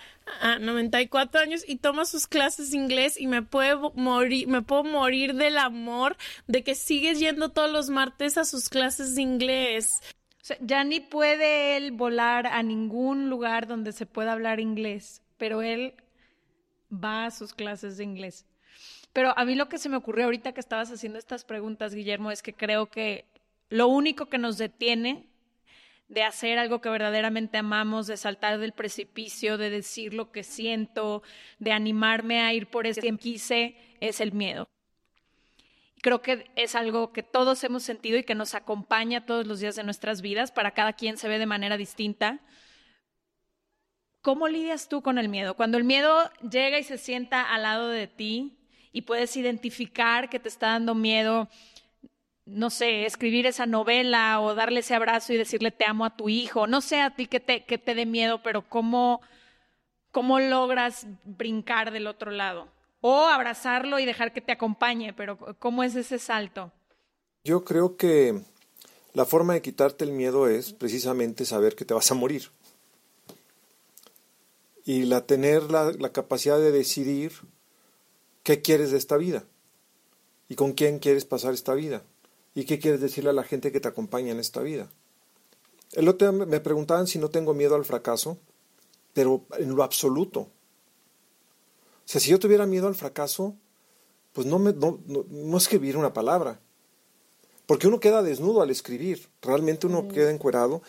[0.42, 4.84] Ah, 94 años y toma sus clases de inglés y me puedo morir, me puedo
[4.84, 6.18] morir del amor
[6.48, 10.02] de que sigue yendo todos los martes a sus clases de inglés.
[10.42, 15.22] O sea, ya ni puede él volar a ningún lugar donde se pueda hablar inglés,
[15.38, 15.94] pero él
[16.92, 18.46] va a sus clases de inglés.
[19.14, 22.32] Pero a mí lo que se me ocurrió ahorita que estabas haciendo estas preguntas, Guillermo,
[22.32, 23.26] es que creo que
[23.70, 25.28] lo único que nos detiene
[26.08, 31.22] de hacer algo que verdaderamente amamos, de saltar del precipicio, de decir lo que siento,
[31.60, 34.70] de animarme a ir por ese que quise, es el miedo.
[36.02, 39.76] Creo que es algo que todos hemos sentido y que nos acompaña todos los días
[39.76, 40.52] de nuestras vidas.
[40.52, 42.40] Para cada quien se ve de manera distinta.
[44.28, 45.54] ¿Cómo lidias tú con el miedo?
[45.54, 48.58] Cuando el miedo llega y se sienta al lado de ti
[48.92, 51.48] y puedes identificar que te está dando miedo
[52.44, 56.28] no sé, escribir esa novela o darle ese abrazo y decirle te amo a tu
[56.28, 56.68] hijo.
[56.68, 59.22] No sé a ti que te, te dé miedo, pero ¿cómo,
[60.12, 62.68] ¿cómo logras brincar del otro lado?
[63.00, 66.74] O abrazarlo y dejar que te acompañe, pero ¿cómo es ese salto?
[67.46, 68.42] Yo creo que
[69.14, 72.52] la forma de quitarte el miedo es precisamente saber que te vas a morir.
[74.88, 77.34] Y la tener la, la capacidad de decidir
[78.42, 79.46] qué quieres de esta vida
[80.50, 82.02] y con quién quieres pasar esta vida.
[82.56, 84.90] ¿Y qué quieres decirle a la gente que te acompaña en esta vida?
[85.94, 88.40] El otro día me preguntaban si no tengo miedo al fracaso,
[89.14, 90.40] pero en lo absoluto.
[90.40, 90.50] O
[92.06, 93.56] sea, si yo tuviera miedo al fracaso,
[94.34, 96.60] pues no, me, no, no, escribir una palabra.
[97.66, 99.28] Porque uno queda desnudo al escribir.
[99.42, 100.08] Realmente uno mm.
[100.10, 100.82] queda encuerado.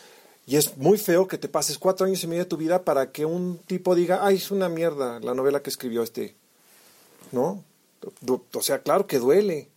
[0.48, 3.12] Y es muy feo que te pases cuatro años y medio de tu vida para
[3.12, 6.37] que un tipo diga, ay, es una mierda la novela que escribió este.
[7.32, 7.62] ¿No?
[8.54, 9.68] O sea, claro que duele.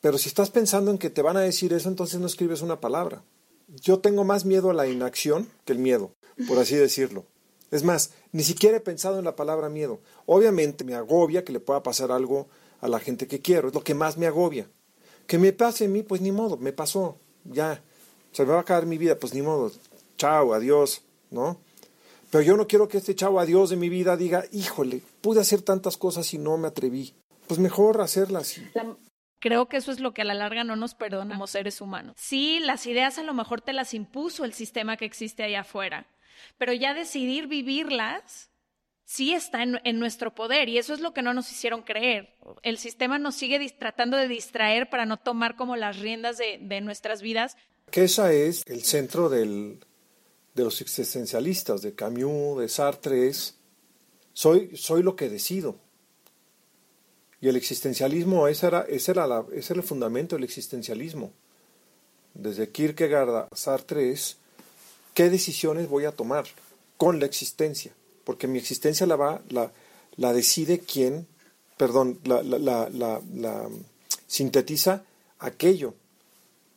[0.00, 2.78] Pero si estás pensando en que te van a decir eso, entonces no escribes una
[2.78, 3.24] palabra.
[3.66, 6.12] Yo tengo más miedo a la inacción que el miedo,
[6.46, 7.24] por así decirlo.
[7.72, 9.98] Es más, ni siquiera he pensado en la palabra miedo.
[10.24, 12.46] Obviamente me agobia que le pueda pasar algo
[12.80, 14.68] a la gente que quiero, es lo que más me agobia.
[15.26, 17.82] Que me pase a mí, pues ni modo, me pasó, ya.
[18.30, 19.72] Se me va a acabar mi vida, pues ni modo.
[20.16, 21.60] Chao, adiós, ¿no?
[22.30, 25.62] Pero yo no quiero que este chao adiós de mi vida diga, híjole, pude hacer
[25.62, 27.14] tantas cosas y no me atreví.
[27.46, 28.60] Pues mejor hacerlas.
[29.38, 32.16] Creo que eso es lo que a la larga no nos perdona como seres humanos.
[32.18, 36.06] Sí, las ideas a lo mejor te las impuso el sistema que existe allá afuera,
[36.58, 38.50] pero ya decidir vivirlas
[39.04, 42.34] sí está en, nuestro poder y eso es lo que no nos hicieron creer.
[42.62, 47.22] El sistema nos sigue tratando de distraer para no tomar como las riendas de, nuestras
[47.22, 47.56] vidas.
[47.90, 49.78] Que esa es el centro del,
[50.56, 53.30] de los existencialistas, de Camus, de Sartre,
[54.32, 55.76] soy, soy lo que decido.
[57.42, 61.30] Y el existencialismo, ese era, ese era, la, el fundamento del existencialismo.
[62.32, 64.38] Desde Kierkegaard a Sartre es
[65.12, 66.46] qué decisiones voy a tomar
[66.96, 67.92] con la existencia,
[68.24, 69.70] porque mi existencia la va, la,
[70.16, 71.26] la decide quién,
[71.76, 73.68] perdón, la, la, la
[74.26, 75.04] sintetiza
[75.38, 75.94] aquello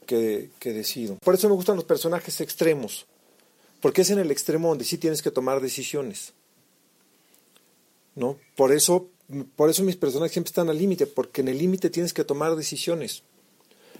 [0.05, 1.15] que, que, decido.
[1.23, 3.05] Por eso me gustan los personajes extremos,
[3.81, 6.33] porque es en el extremo donde sí tienes que tomar decisiones.
[8.15, 8.37] ¿No?
[8.55, 9.09] Por eso
[9.55, 12.55] por eso mis personajes siempre están al límite, porque en el límite tienes que tomar
[12.55, 13.23] decisiones.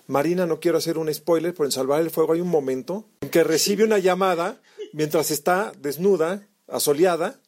[0.08, 3.30] Marina, no quiero hacer un spoiler, pero en Salvar el Fuego hay un momento en
[3.30, 4.60] que recibe una llamada
[4.92, 7.40] mientras está desnuda, asoleada,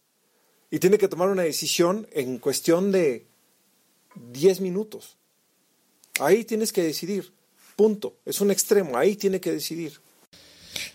[0.69, 3.25] y tiene que tomar una decisión en cuestión de
[4.31, 5.17] 10 minutos.
[6.19, 7.33] Ahí tienes que decidir,
[7.75, 8.15] punto.
[8.25, 9.99] Es un extremo, ahí tiene que decidir.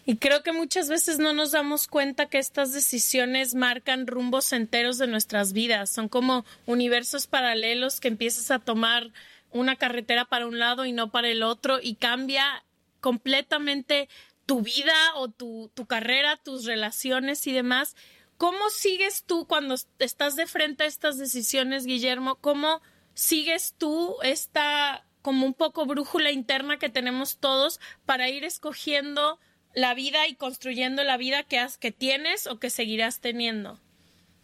[0.04, 4.98] Y creo que muchas veces no nos damos cuenta que estas decisiones marcan rumbos enteros
[4.98, 5.90] de nuestras vidas.
[5.90, 9.10] Son como universos paralelos que empiezas a tomar
[9.50, 12.64] una carretera para un lado y no para el otro y cambia
[13.00, 14.08] completamente
[14.46, 17.96] tu vida o tu, tu carrera, tus relaciones y demás.
[18.38, 22.36] ¿Cómo sigues tú cuando estás de frente a estas decisiones, Guillermo?
[22.36, 22.82] ¿Cómo
[23.14, 29.40] sigues tú esta como un poco brújula interna que tenemos todos para ir escogiendo
[29.76, 33.78] la vida y construyendo la vida que, has, que tienes o que seguirás teniendo?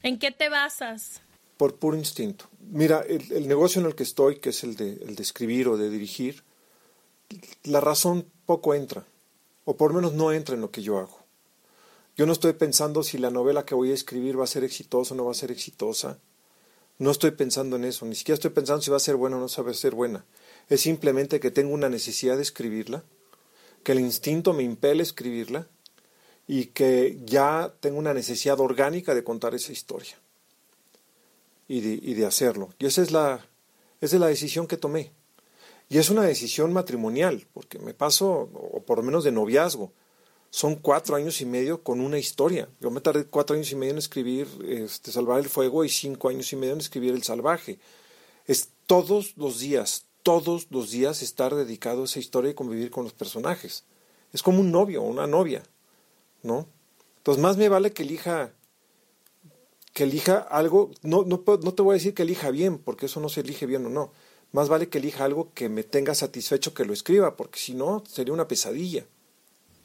[0.03, 1.23] ¿En qué te basas?
[1.57, 2.45] Por puro instinto.
[2.61, 5.79] Mira, el, negocio en el que estoy, que es el de, el de escribir o
[5.79, 6.45] de dirigir,
[7.65, 9.07] la razón poco entra,
[9.65, 11.19] o por lo menos no entra en lo que yo hago.
[12.15, 15.15] Yo no estoy pensando si la novela que voy a escribir va a ser exitosa
[15.15, 16.19] o no va a ser exitosa.
[16.99, 19.41] No estoy pensando en eso, ni siquiera estoy pensando si va a ser buena o
[19.41, 20.27] no va a ser buena.
[20.69, 23.03] Es simplemente que tengo una necesidad de escribirla
[23.83, 25.69] que el instinto me impele escribirla
[26.47, 30.17] y que ya tengo una necesidad orgánica de contar esa historia
[31.69, 31.81] y
[32.15, 32.75] de, hacerlo.
[32.79, 33.47] Y esa es, la,
[34.01, 35.13] esa es la decisión que tomé.
[35.89, 39.93] Y es una decisión matrimonial, porque me paso, o por lo menos de noviazgo,
[40.51, 42.69] son cuatro años y medio con una historia.
[42.81, 46.29] Yo me tardé cuatro años y medio en escribir este, Salvar el Fuego y cinco
[46.29, 47.79] años y medio en escribir El Salvaje.
[48.47, 53.05] Es todos los días, todos los días estar dedicado a esa historia y convivir con
[53.05, 53.85] los personajes.
[54.33, 55.63] Es como un novio o una novia,
[56.43, 56.67] ¿no?
[57.19, 58.53] Entonces más me vale que elija
[59.93, 63.21] que elija algo, no, no, no te voy a decir que elija bien, porque eso
[63.21, 64.13] no se elige bien o no.
[64.53, 68.03] Más vale que elija algo que me tenga satisfecho que lo escriba, porque si no,
[68.07, 69.05] sería una pesadilla.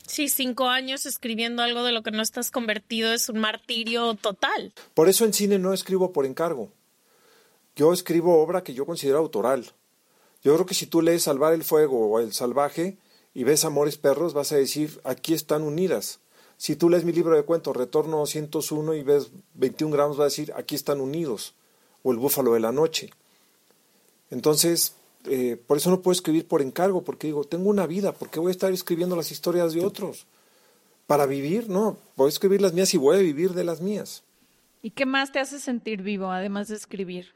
[0.07, 4.73] Sí, cinco años escribiendo algo de lo que no estás convertido es un martirio total.
[4.93, 6.69] Por eso en cine no escribo por encargo.
[7.75, 9.65] Yo escribo obra que yo considero autoral.
[10.47, 12.97] Yo creo que si tú lees Salvar el Fuego o El Salvaje
[13.33, 16.21] y ves Amores Perros, vas a decir, aquí están unidas.
[16.55, 20.29] Si tú lees mi libro de cuentos, Retorno 101 y ves 21 gramos, vas a
[20.29, 21.53] decir, aquí están unidos.
[22.01, 23.09] O El Búfalo de la Noche.
[24.29, 24.95] Entonces,
[25.25, 28.39] eh, por eso no puedo escribir por encargo, porque digo, tengo una vida, ¿por qué
[28.39, 30.27] voy a estar escribiendo las historias de otros?
[31.07, 34.23] Para vivir, no, voy a escribir las mías y voy a vivir de las mías.
[34.81, 37.35] ¿Y qué más te hace sentir vivo, además de escribir?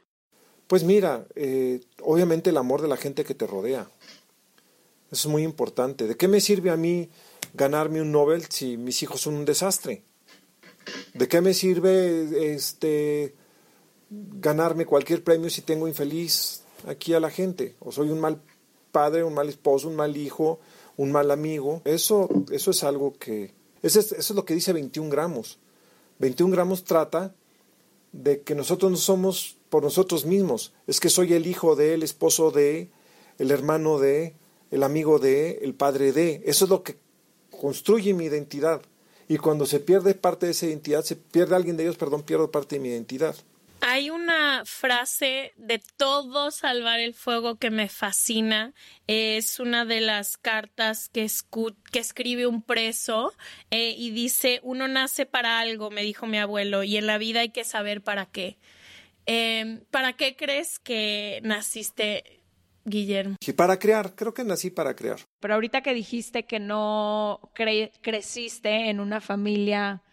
[0.72, 3.90] Pues mira, eh, obviamente el amor de la gente que te rodea.
[5.10, 6.06] Eso es muy importante.
[6.06, 7.10] ¿De qué me sirve a mí
[7.52, 10.02] ganarme un Nobel si mis hijos son un desastre?
[11.12, 13.34] ¿De qué me sirve este
[14.08, 18.40] ganarme cualquier premio si tengo infeliz aquí a la gente, o soy un mal
[18.92, 20.58] padre, un mal esposo, un mal hijo,
[20.96, 21.82] un mal amigo.
[21.84, 23.52] Eso, eso es algo que,
[23.82, 25.58] eso es, eso es lo que dice 21 gramos.
[26.18, 27.34] 21 gramos trata
[28.12, 32.02] de que nosotros no somos por nosotros mismos, es que soy el hijo de, el
[32.02, 32.90] esposo de,
[33.38, 34.34] el hermano de,
[34.70, 36.42] el amigo de, el padre de.
[36.44, 36.96] Eso es lo que
[37.50, 38.82] construye mi identidad.
[39.28, 42.50] Y cuando se pierde parte de esa identidad, se pierde alguien de ellos, perdón, pierdo
[42.50, 43.34] parte de mi identidad.
[43.84, 48.74] Hay una frase de todo salvar el fuego que me fascina.
[49.08, 51.28] Es una de las cartas que,
[51.90, 53.32] que escribe un preso
[53.72, 57.40] eh, y dice, uno nace para algo, me dijo mi abuelo, y en la vida
[57.40, 58.56] hay que saber para qué.
[59.26, 62.40] Em, ¿Para qué crees que naciste,
[62.84, 63.34] Guillermo?
[63.40, 65.18] Sí, para crear, creo que nací para crear.
[65.40, 67.50] Pero ahorita que dijiste que no
[68.00, 70.04] creciste en una familia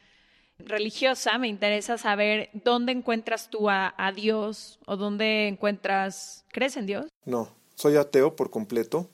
[0.60, 7.08] religiosa, me interesa saber dónde encuentras tú a, Dios o dónde encuentras, ¿crees en Dios?
[7.26, 9.10] No, soy ateo por completo.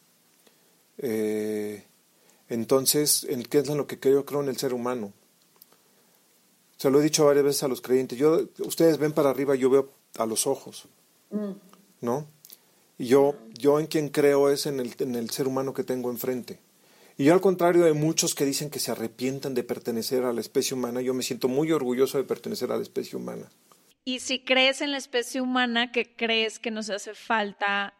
[0.97, 1.85] Eh,
[2.49, 4.25] entonces, ¿en qué es lo que creo?
[4.25, 5.13] Creo en el ser humano.
[6.77, 8.17] Se lo he dicho varias veces a los creyentes.
[8.17, 10.87] Yo, ustedes ven para arriba, yo veo a los ojos,
[12.01, 12.27] ¿no?
[12.97, 16.09] Y yo, yo en quien creo es en el, en el ser humano que tengo
[16.09, 16.59] enfrente.
[17.17, 20.41] Y yo al contrario de muchos que dicen que se arrepientan de pertenecer a la
[20.41, 23.49] especie humana, yo me siento muy orgulloso de pertenecer a la especie humana.
[24.03, 27.93] Y si crees en la especie humana, ¿qué crees que nos hace falta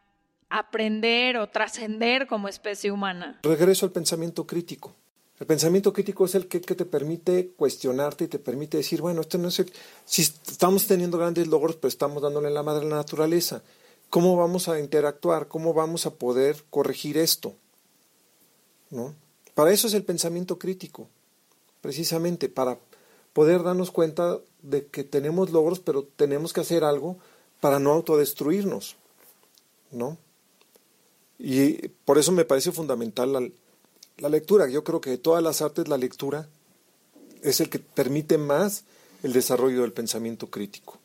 [0.50, 3.40] aprender o trascender como especie humana?
[3.42, 4.96] Regreso al pensamiento crítico.
[5.40, 9.38] El pensamiento crítico es el que, te permite cuestionarte y te permite decir, bueno, esto
[9.38, 9.72] no es el...
[10.06, 13.64] Si estamos teniendo grandes logros, pero estamos dándole la madre a la naturaleza,
[14.10, 15.48] ¿cómo vamos a interactuar?
[15.48, 17.56] ¿Cómo vamos a poder corregir esto?
[19.54, 21.08] Para eso es el pensamiento crítico,
[21.82, 22.78] precisamente, para
[23.34, 27.18] poder darnos cuenta de que tenemos logros, pero tenemos que hacer algo
[27.60, 28.96] para no autodestruirnos,
[29.92, 30.18] ¿no?
[31.38, 33.52] Y por eso me parece fundamental
[34.18, 34.70] la, lectura.
[34.70, 36.48] Yo creo que de todas las artes la lectura
[37.42, 38.86] es el que permite más
[39.24, 40.98] el desarrollo del pensamiento crítico.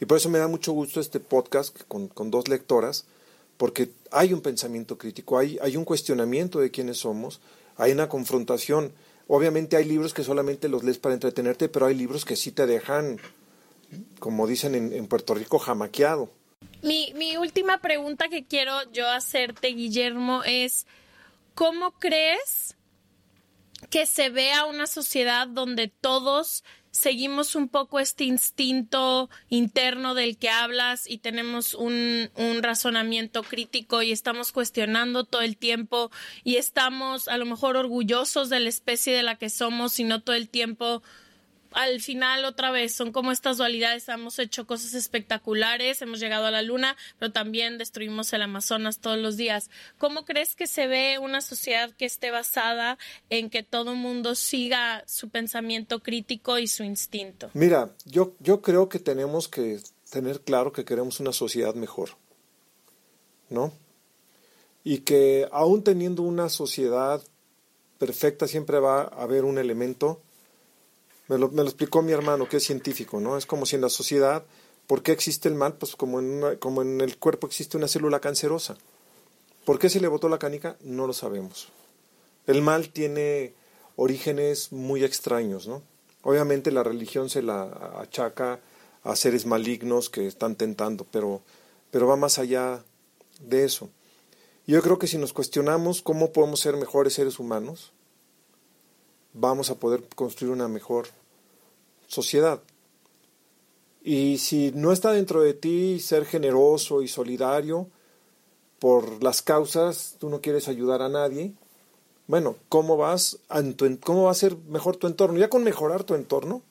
[0.00, 3.04] Y por eso me da mucho gusto este podcast con dos lectoras,
[3.58, 7.40] porque hay un pensamiento crítico, hay, hay un cuestionamiento de quiénes somos,
[7.76, 8.92] hay una confrontación.
[9.26, 12.66] Obviamente hay libros que solamente los lees para entretenerte, pero hay libros que sí te
[12.66, 13.20] dejan,
[14.20, 16.30] como dicen en, en Puerto Rico, jamaqueado.
[16.82, 20.86] Mi, mi última pregunta que quiero yo hacerte, Guillermo, es,
[21.54, 22.76] ¿cómo crees
[23.90, 30.50] que se vea una sociedad donde todos seguimos un poco este instinto interno del que
[30.50, 36.10] hablas y tenemos un, un, razonamiento crítico y estamos cuestionando todo el tiempo
[36.44, 40.22] y estamos a lo mejor orgullosos de la especie de la que somos y no
[40.22, 41.02] todo el tiempo
[41.78, 46.50] al final otra vez son como estas dualidades, hemos hecho cosas espectaculares, hemos llegado a
[46.50, 49.70] la luna, pero también destruimos el Amazonas todos los días.
[49.96, 52.98] ¿Cómo crees que se ve una sociedad que esté basada
[53.30, 57.48] en que todo mundo siga su pensamiento crítico y su instinto?
[57.54, 59.78] Mira, yo, yo creo que tenemos que
[60.10, 62.10] tener claro que queremos una sociedad mejor,
[63.50, 63.72] ¿no?
[64.82, 67.22] Y que aún teniendo una sociedad
[67.98, 70.20] perfecta, siempre va a haber un elemento.
[71.28, 73.36] Me lo, me lo explicó mi hermano, que es científico, ¿no?
[73.36, 74.44] Es como si en la sociedad,
[74.86, 75.74] ¿por qué existe el mal?
[75.74, 78.76] Pues como en, como en el cuerpo existe una célula cancerosa.
[79.64, 80.76] ¿Por qué se le botó la canica?
[80.80, 81.68] No lo sabemos.
[82.46, 83.52] El mal tiene
[83.96, 85.82] orígenes muy extraños, ¿no?
[86.22, 87.64] Obviamente la religión se la
[88.00, 88.60] achaca
[89.02, 91.42] a seres malignos que están tentando, pero,
[91.90, 92.82] pero va más allá
[93.40, 93.90] de eso.
[94.66, 97.92] Yo creo que si nos cuestionamos cómo podemos ser mejores seres humanos,
[99.38, 101.08] vamos a poder construir una mejor
[102.06, 102.60] sociedad.
[104.02, 107.88] Y si no está dentro de ti ser generoso y solidario
[108.78, 111.52] por las causas, tú no quieres ayudar a nadie,
[112.26, 113.62] bueno, ¿cómo vas a,
[114.02, 115.38] cómo va a ser mejor tu entorno?
[115.38, 116.62] Ya con mejorar tu entorno,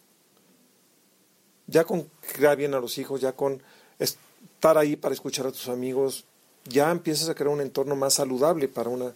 [1.65, 3.61] ya con crear bien a los hijos, ya con
[3.99, 6.26] estar ahí para escuchar a tus amigos,
[6.65, 9.13] ya empiezas a crear un entorno más saludable para una,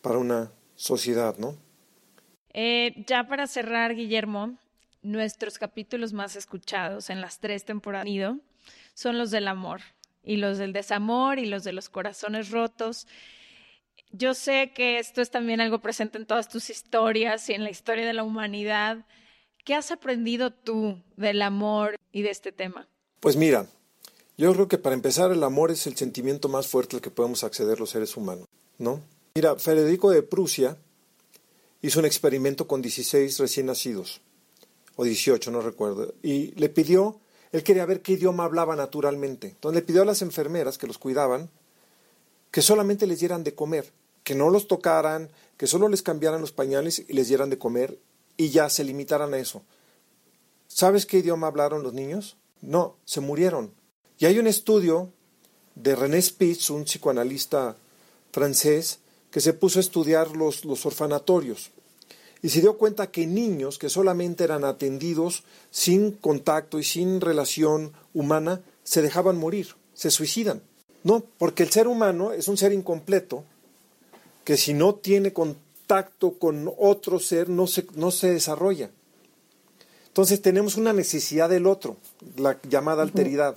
[0.00, 1.54] para una sociedad, ¿no?
[2.54, 4.56] Eh, ya para cerrar, Guillermo,
[5.02, 8.06] nuestros capítulos más escuchados en las tres temporadas
[8.94, 9.80] son los del amor
[10.22, 13.06] y los del desamor y los de los corazones rotos.
[14.12, 17.70] Yo sé que esto es también algo presente en todas tus historias y en la
[17.70, 19.06] historia de la humanidad.
[19.64, 22.86] ¿Qué has aprendido tú del amor y de este tema?
[23.20, 23.66] Pues mira,
[24.36, 27.42] yo creo que para empezar el amor es el sentimiento más fuerte al que podemos
[27.44, 28.46] acceder los seres humanos,
[28.78, 29.00] ¿no?
[29.34, 30.76] Mira, Federico de Prusia
[31.82, 34.20] hizo un experimento con 16 recién nacidos,
[34.96, 37.20] o 18, no recuerdo, y le pidió,
[37.50, 39.48] él quería ver qué idioma hablaba naturalmente.
[39.48, 41.50] Entonces le pidió a las enfermeras que los cuidaban
[42.52, 43.90] que solamente les dieran de comer,
[44.22, 47.98] que no los tocaran, que solo les cambiaran los pañales y les dieran de comer
[48.36, 49.62] y ya se limitaran a eso.
[50.68, 52.36] ¿Sabes qué idioma hablaron los niños?
[52.60, 53.72] No, se murieron.
[54.18, 55.10] Y hay un estudio
[55.74, 57.76] de René Spitz, un psicoanalista
[58.32, 59.00] francés,
[59.32, 61.72] que se puso a estudiar los, los orfanatorios
[62.42, 67.92] y se dio cuenta que niños que solamente eran atendidos sin contacto y sin relación
[68.12, 70.62] humana se dejaban morir, se suicidan.
[71.04, 73.44] No, porque el ser humano es un ser incompleto
[74.44, 78.90] que si no tiene contacto con otro ser no se, no se desarrolla.
[80.08, 81.96] Entonces tenemos una necesidad del otro,
[82.36, 83.56] la llamada alteridad.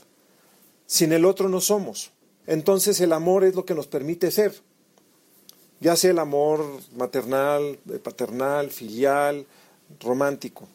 [0.85, 2.11] Sin el otro no somos.
[2.47, 4.53] Entonces el amor es lo que nos permite ser.
[5.85, 6.65] Ya sea el amor
[6.95, 9.45] maternal, eh, paternal, filial,
[9.99, 10.67] romántico.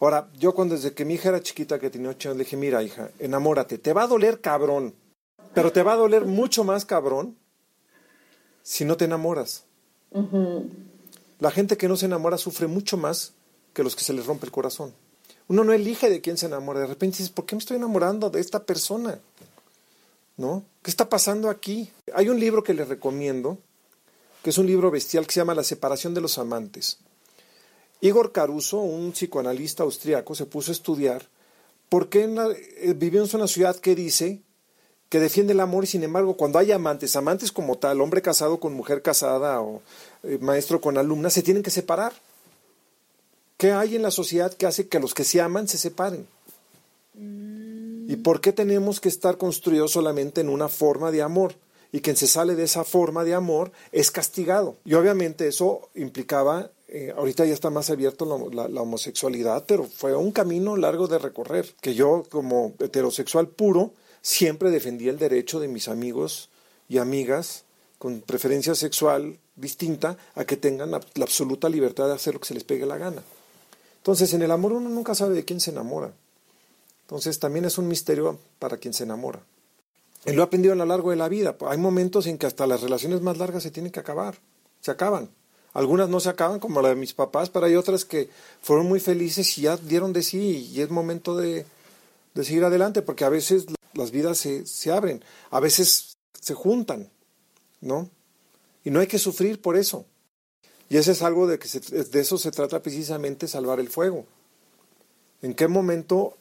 [0.00, 2.56] Ahora, yo cuando desde que mi hija era chiquita, que tenía ocho años, le dije,
[2.56, 4.94] mira hija, enamórate, te va a doler cabrón,
[5.52, 7.36] pero te va a doler mucho más cabrón
[8.62, 9.64] si no te enamoras.
[11.38, 13.34] La gente que no se enamora sufre mucho más
[13.74, 14.94] que los que se les rompe el corazón.
[15.48, 16.80] Uno no elige de quién se enamora.
[16.80, 19.20] De repente dices, ¿por qué me estoy enamorando de esta persona?
[20.38, 20.64] ¿No?
[20.80, 21.92] ¿Qué está pasando aquí?
[22.14, 23.58] Hay un libro que les recomiendo,
[24.42, 26.98] que es un libro bestial que se llama La separación de los amantes.
[28.00, 31.28] Igor Caruso, un psicoanalista austriaco, se puso a estudiar
[31.88, 34.40] por qué en la- eh, vivimos en una ciudad que dice
[35.08, 38.58] que defiende el amor y sin embargo cuando hay amantes, amantes como tal, hombre casado
[38.58, 39.82] con mujer casada o
[40.24, 42.12] eh, maestro con alumna, se tienen que separar.
[43.58, 46.26] ¿Qué hay en la sociedad que hace que los que se aman se separen?
[47.14, 51.54] ¿Y por qué tenemos que estar construidos solamente en una forma de amor?
[51.92, 54.76] Y quien se sale de esa forma de amor es castigado.
[54.84, 60.32] Y obviamente eso implicaba, eh, ahorita ya está más abierto la, homosexualidad, pero fue un
[60.32, 65.88] camino largo de recorrer, que yo como heterosexual puro siempre defendí el derecho de mis
[65.88, 66.48] amigos
[66.88, 67.64] y amigas
[67.98, 72.48] con preferencia sexual distinta a que tengan la, la absoluta libertad de hacer lo que
[72.48, 73.22] se les pegue la gana.
[73.98, 76.12] Entonces, en el amor uno nunca sabe de quién se enamora.
[77.02, 79.42] Entonces, también es un misterio para quien se enamora.
[80.24, 81.56] Y lo he aprendido a lo largo de la vida.
[81.66, 84.36] Hay momentos en que hasta las relaciones más largas se tienen que acabar.
[84.80, 85.30] Se acaban.
[85.74, 88.28] Algunas no se acaban, como la de mis papás, pero hay otras que
[88.60, 91.64] fueron muy felices y ya dieron de sí y es momento de,
[92.34, 97.08] de seguir adelante, porque a veces las vidas se, se abren, a veces se juntan,
[97.80, 98.10] ¿no?
[98.84, 100.04] Y no hay que sufrir por eso.
[100.90, 104.26] Y eso es algo de que se- de eso se trata precisamente salvar el fuego.
[105.40, 106.36] ¿En qué momento?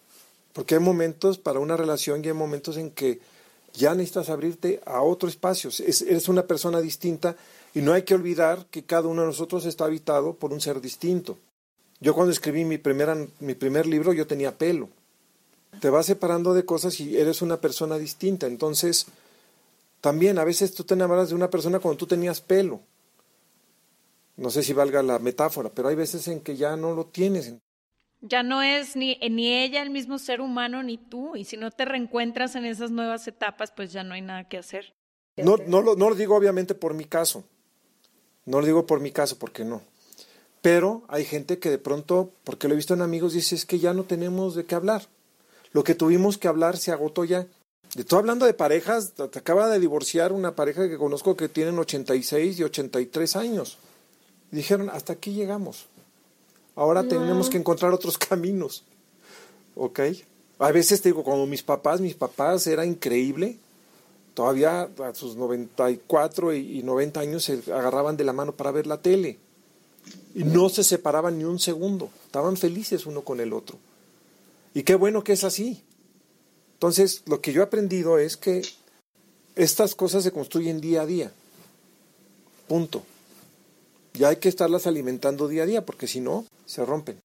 [0.54, 3.22] Porque hay momentos para una relación y hay momentos en que
[3.74, 5.70] ya necesitas abrirte a otro espacio.
[5.70, 7.36] Es- eres una persona distinta
[7.74, 10.82] y no hay que olvidar que cada uno de nosotros está habitado por un ser
[10.82, 11.38] distinto.
[12.00, 12.80] Yo cuando escribí mi,
[13.40, 14.90] mi primer libro yo tenía pelo.
[15.80, 18.48] Te vas separando de cosas y eres una persona distinta.
[18.48, 19.06] Entonces,
[20.02, 22.82] también a veces tú te enamoras de una persona cuando tú tenías pelo.
[24.36, 27.54] No sé si valga la metáfora, pero hay veces en que ya no lo tienes.
[28.22, 31.72] Ya no es ni, ni ella el mismo ser humano ni tú, y si no
[31.72, 34.94] te reencuentras en esas nuevas etapas, pues ya no hay nada que hacer.
[35.38, 37.44] No, no, lo, no lo digo obviamente por mi caso.
[38.46, 39.82] No lo digo por mi caso, porque no.
[40.62, 43.80] Pero hay gente que de pronto, porque lo he visto en amigos, dice es que
[43.80, 45.08] ya no tenemos de qué hablar.
[45.72, 47.48] Lo que tuvimos que hablar se agotó ya.
[47.98, 52.60] Estoy hablando de parejas, te acaba de divorciar una pareja que conozco que tienen 86
[52.60, 53.78] y 83 años.
[54.52, 55.88] dijeron, hasta aquí llegamos.
[56.82, 58.84] Ahora tenemos que encontrar otros caminos.
[59.76, 60.00] ¿Ok?
[60.58, 63.60] A veces te digo, como mis papás, mis papás era increíble.
[64.34, 69.00] Todavía a sus 94 y 90 años se agarraban de la mano para ver la
[69.00, 69.38] tele.
[70.34, 72.10] Y no se separaban ni un segundo.
[72.26, 73.78] Estaban felices uno con el otro.
[74.74, 75.84] Y qué bueno que es así.
[76.74, 78.64] Entonces, lo que yo he aprendido es que
[79.56, 81.32] estas cosas se construyen día a día.
[82.68, 83.04] Punto.
[84.16, 87.22] Y hay que estarlas alimentando día a día, porque si no, se rompen.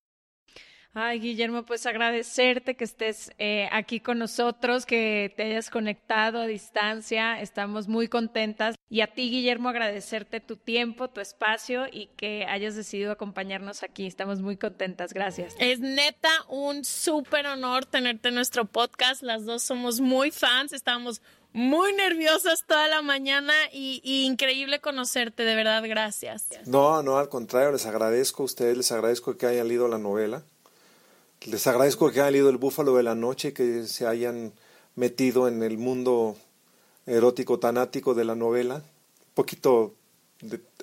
[0.99, 6.47] Ay, Guillermo, pues agradecerte que estés eh, aquí con nosotros, que te hayas conectado a
[6.47, 7.39] distancia.
[7.39, 8.77] Estamos muy contentas.
[8.89, 14.07] Y a ti, Guillermo, agradecerte tu tiempo, tu espacio y que hayas decidido acompañarnos aquí.
[14.07, 15.13] Estamos muy contentas.
[15.13, 15.55] Gracias.
[15.59, 19.23] Es neta un súper honor tenerte en nuestro podcast.
[19.23, 20.73] Las dos somos muy fans.
[20.73, 21.21] Estábamos
[21.53, 26.49] muy nerviosas toda la mañana y, y, increíble conocerte, de verdad, gracias.
[26.65, 30.43] No, no, al contrario, les agradezco a ustedes, les agradezco que hayan leído la novela.
[31.45, 34.53] Les agradezco que hayan leído El Búfalo de la Noche, que se hayan
[34.97, 36.37] metido en el mundo
[37.07, 38.77] erótico tanático de la novela.
[38.77, 39.95] Un poquito,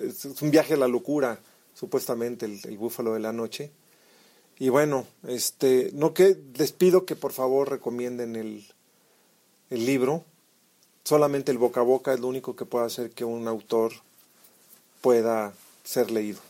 [0.00, 1.38] es un viaje a la locura,
[1.74, 3.72] supuestamente, el, Búfalo de la Noche.
[4.58, 8.64] Y bueno, este, no que les pido que por favor recomienden el,
[9.70, 10.24] el libro.
[11.02, 13.92] Solamente el boca a boca es lo único que puede hacer que un autor
[15.02, 15.52] pueda
[15.82, 16.40] ser leído.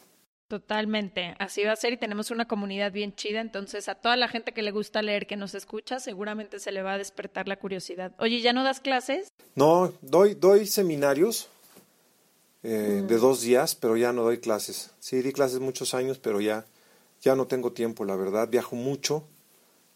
[0.48, 4.28] Totalmente, así va a ser y tenemos una comunidad bien chida, entonces a toda la
[4.28, 7.56] gente que le gusta leer, que nos escucha, seguramente se le va a despertar la
[7.56, 8.12] curiosidad.
[8.18, 9.28] Oye, ¿ya no das clases?
[9.54, 11.48] No, doy, doy seminarios
[12.62, 14.90] eh, de dos días, pero ya no doy clases.
[15.00, 16.66] Sí, di clases muchos años, pero ya,
[17.22, 19.24] ya no tengo tiempo, la verdad, viajo mucho,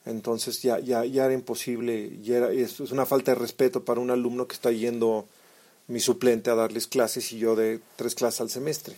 [0.07, 4.11] entonces ya, ya, ya era imposible, y era, es una falta de respeto para un
[4.11, 5.27] alumno que está yendo
[5.89, 8.97] mi suplente a darles clases y yo de tres clases al semestre.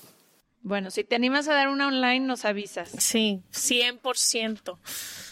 [0.62, 2.90] Bueno, si te animas a dar una online, nos avisas.
[2.98, 4.78] Sí, 100%.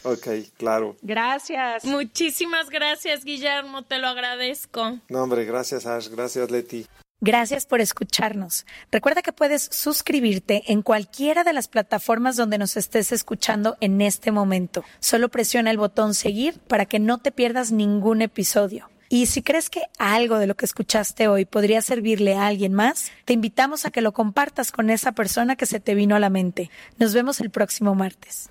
[0.04, 0.96] Ok, claro.
[1.02, 1.84] Gracias.
[1.84, 4.98] Muchísimas gracias, Guillermo, te lo agradezco.
[5.08, 6.86] No, hombre, gracias, Ash, gracias, Leti.
[7.20, 8.64] Gracias por escucharnos.
[8.92, 14.30] Recuerda que puedes suscribirte en cualquiera de las plataformas donde nos estés escuchando en este
[14.30, 14.84] momento.
[15.00, 18.88] Solo presiona el botón seguir para que no te pierdas ningún episodio.
[19.08, 23.10] Y si crees que algo de lo que escuchaste hoy podría servirle a alguien más,
[23.24, 26.30] te invitamos a que lo compartas con esa persona que se te vino a la
[26.30, 26.70] mente.
[26.98, 28.50] Nos vemos el próximo martes.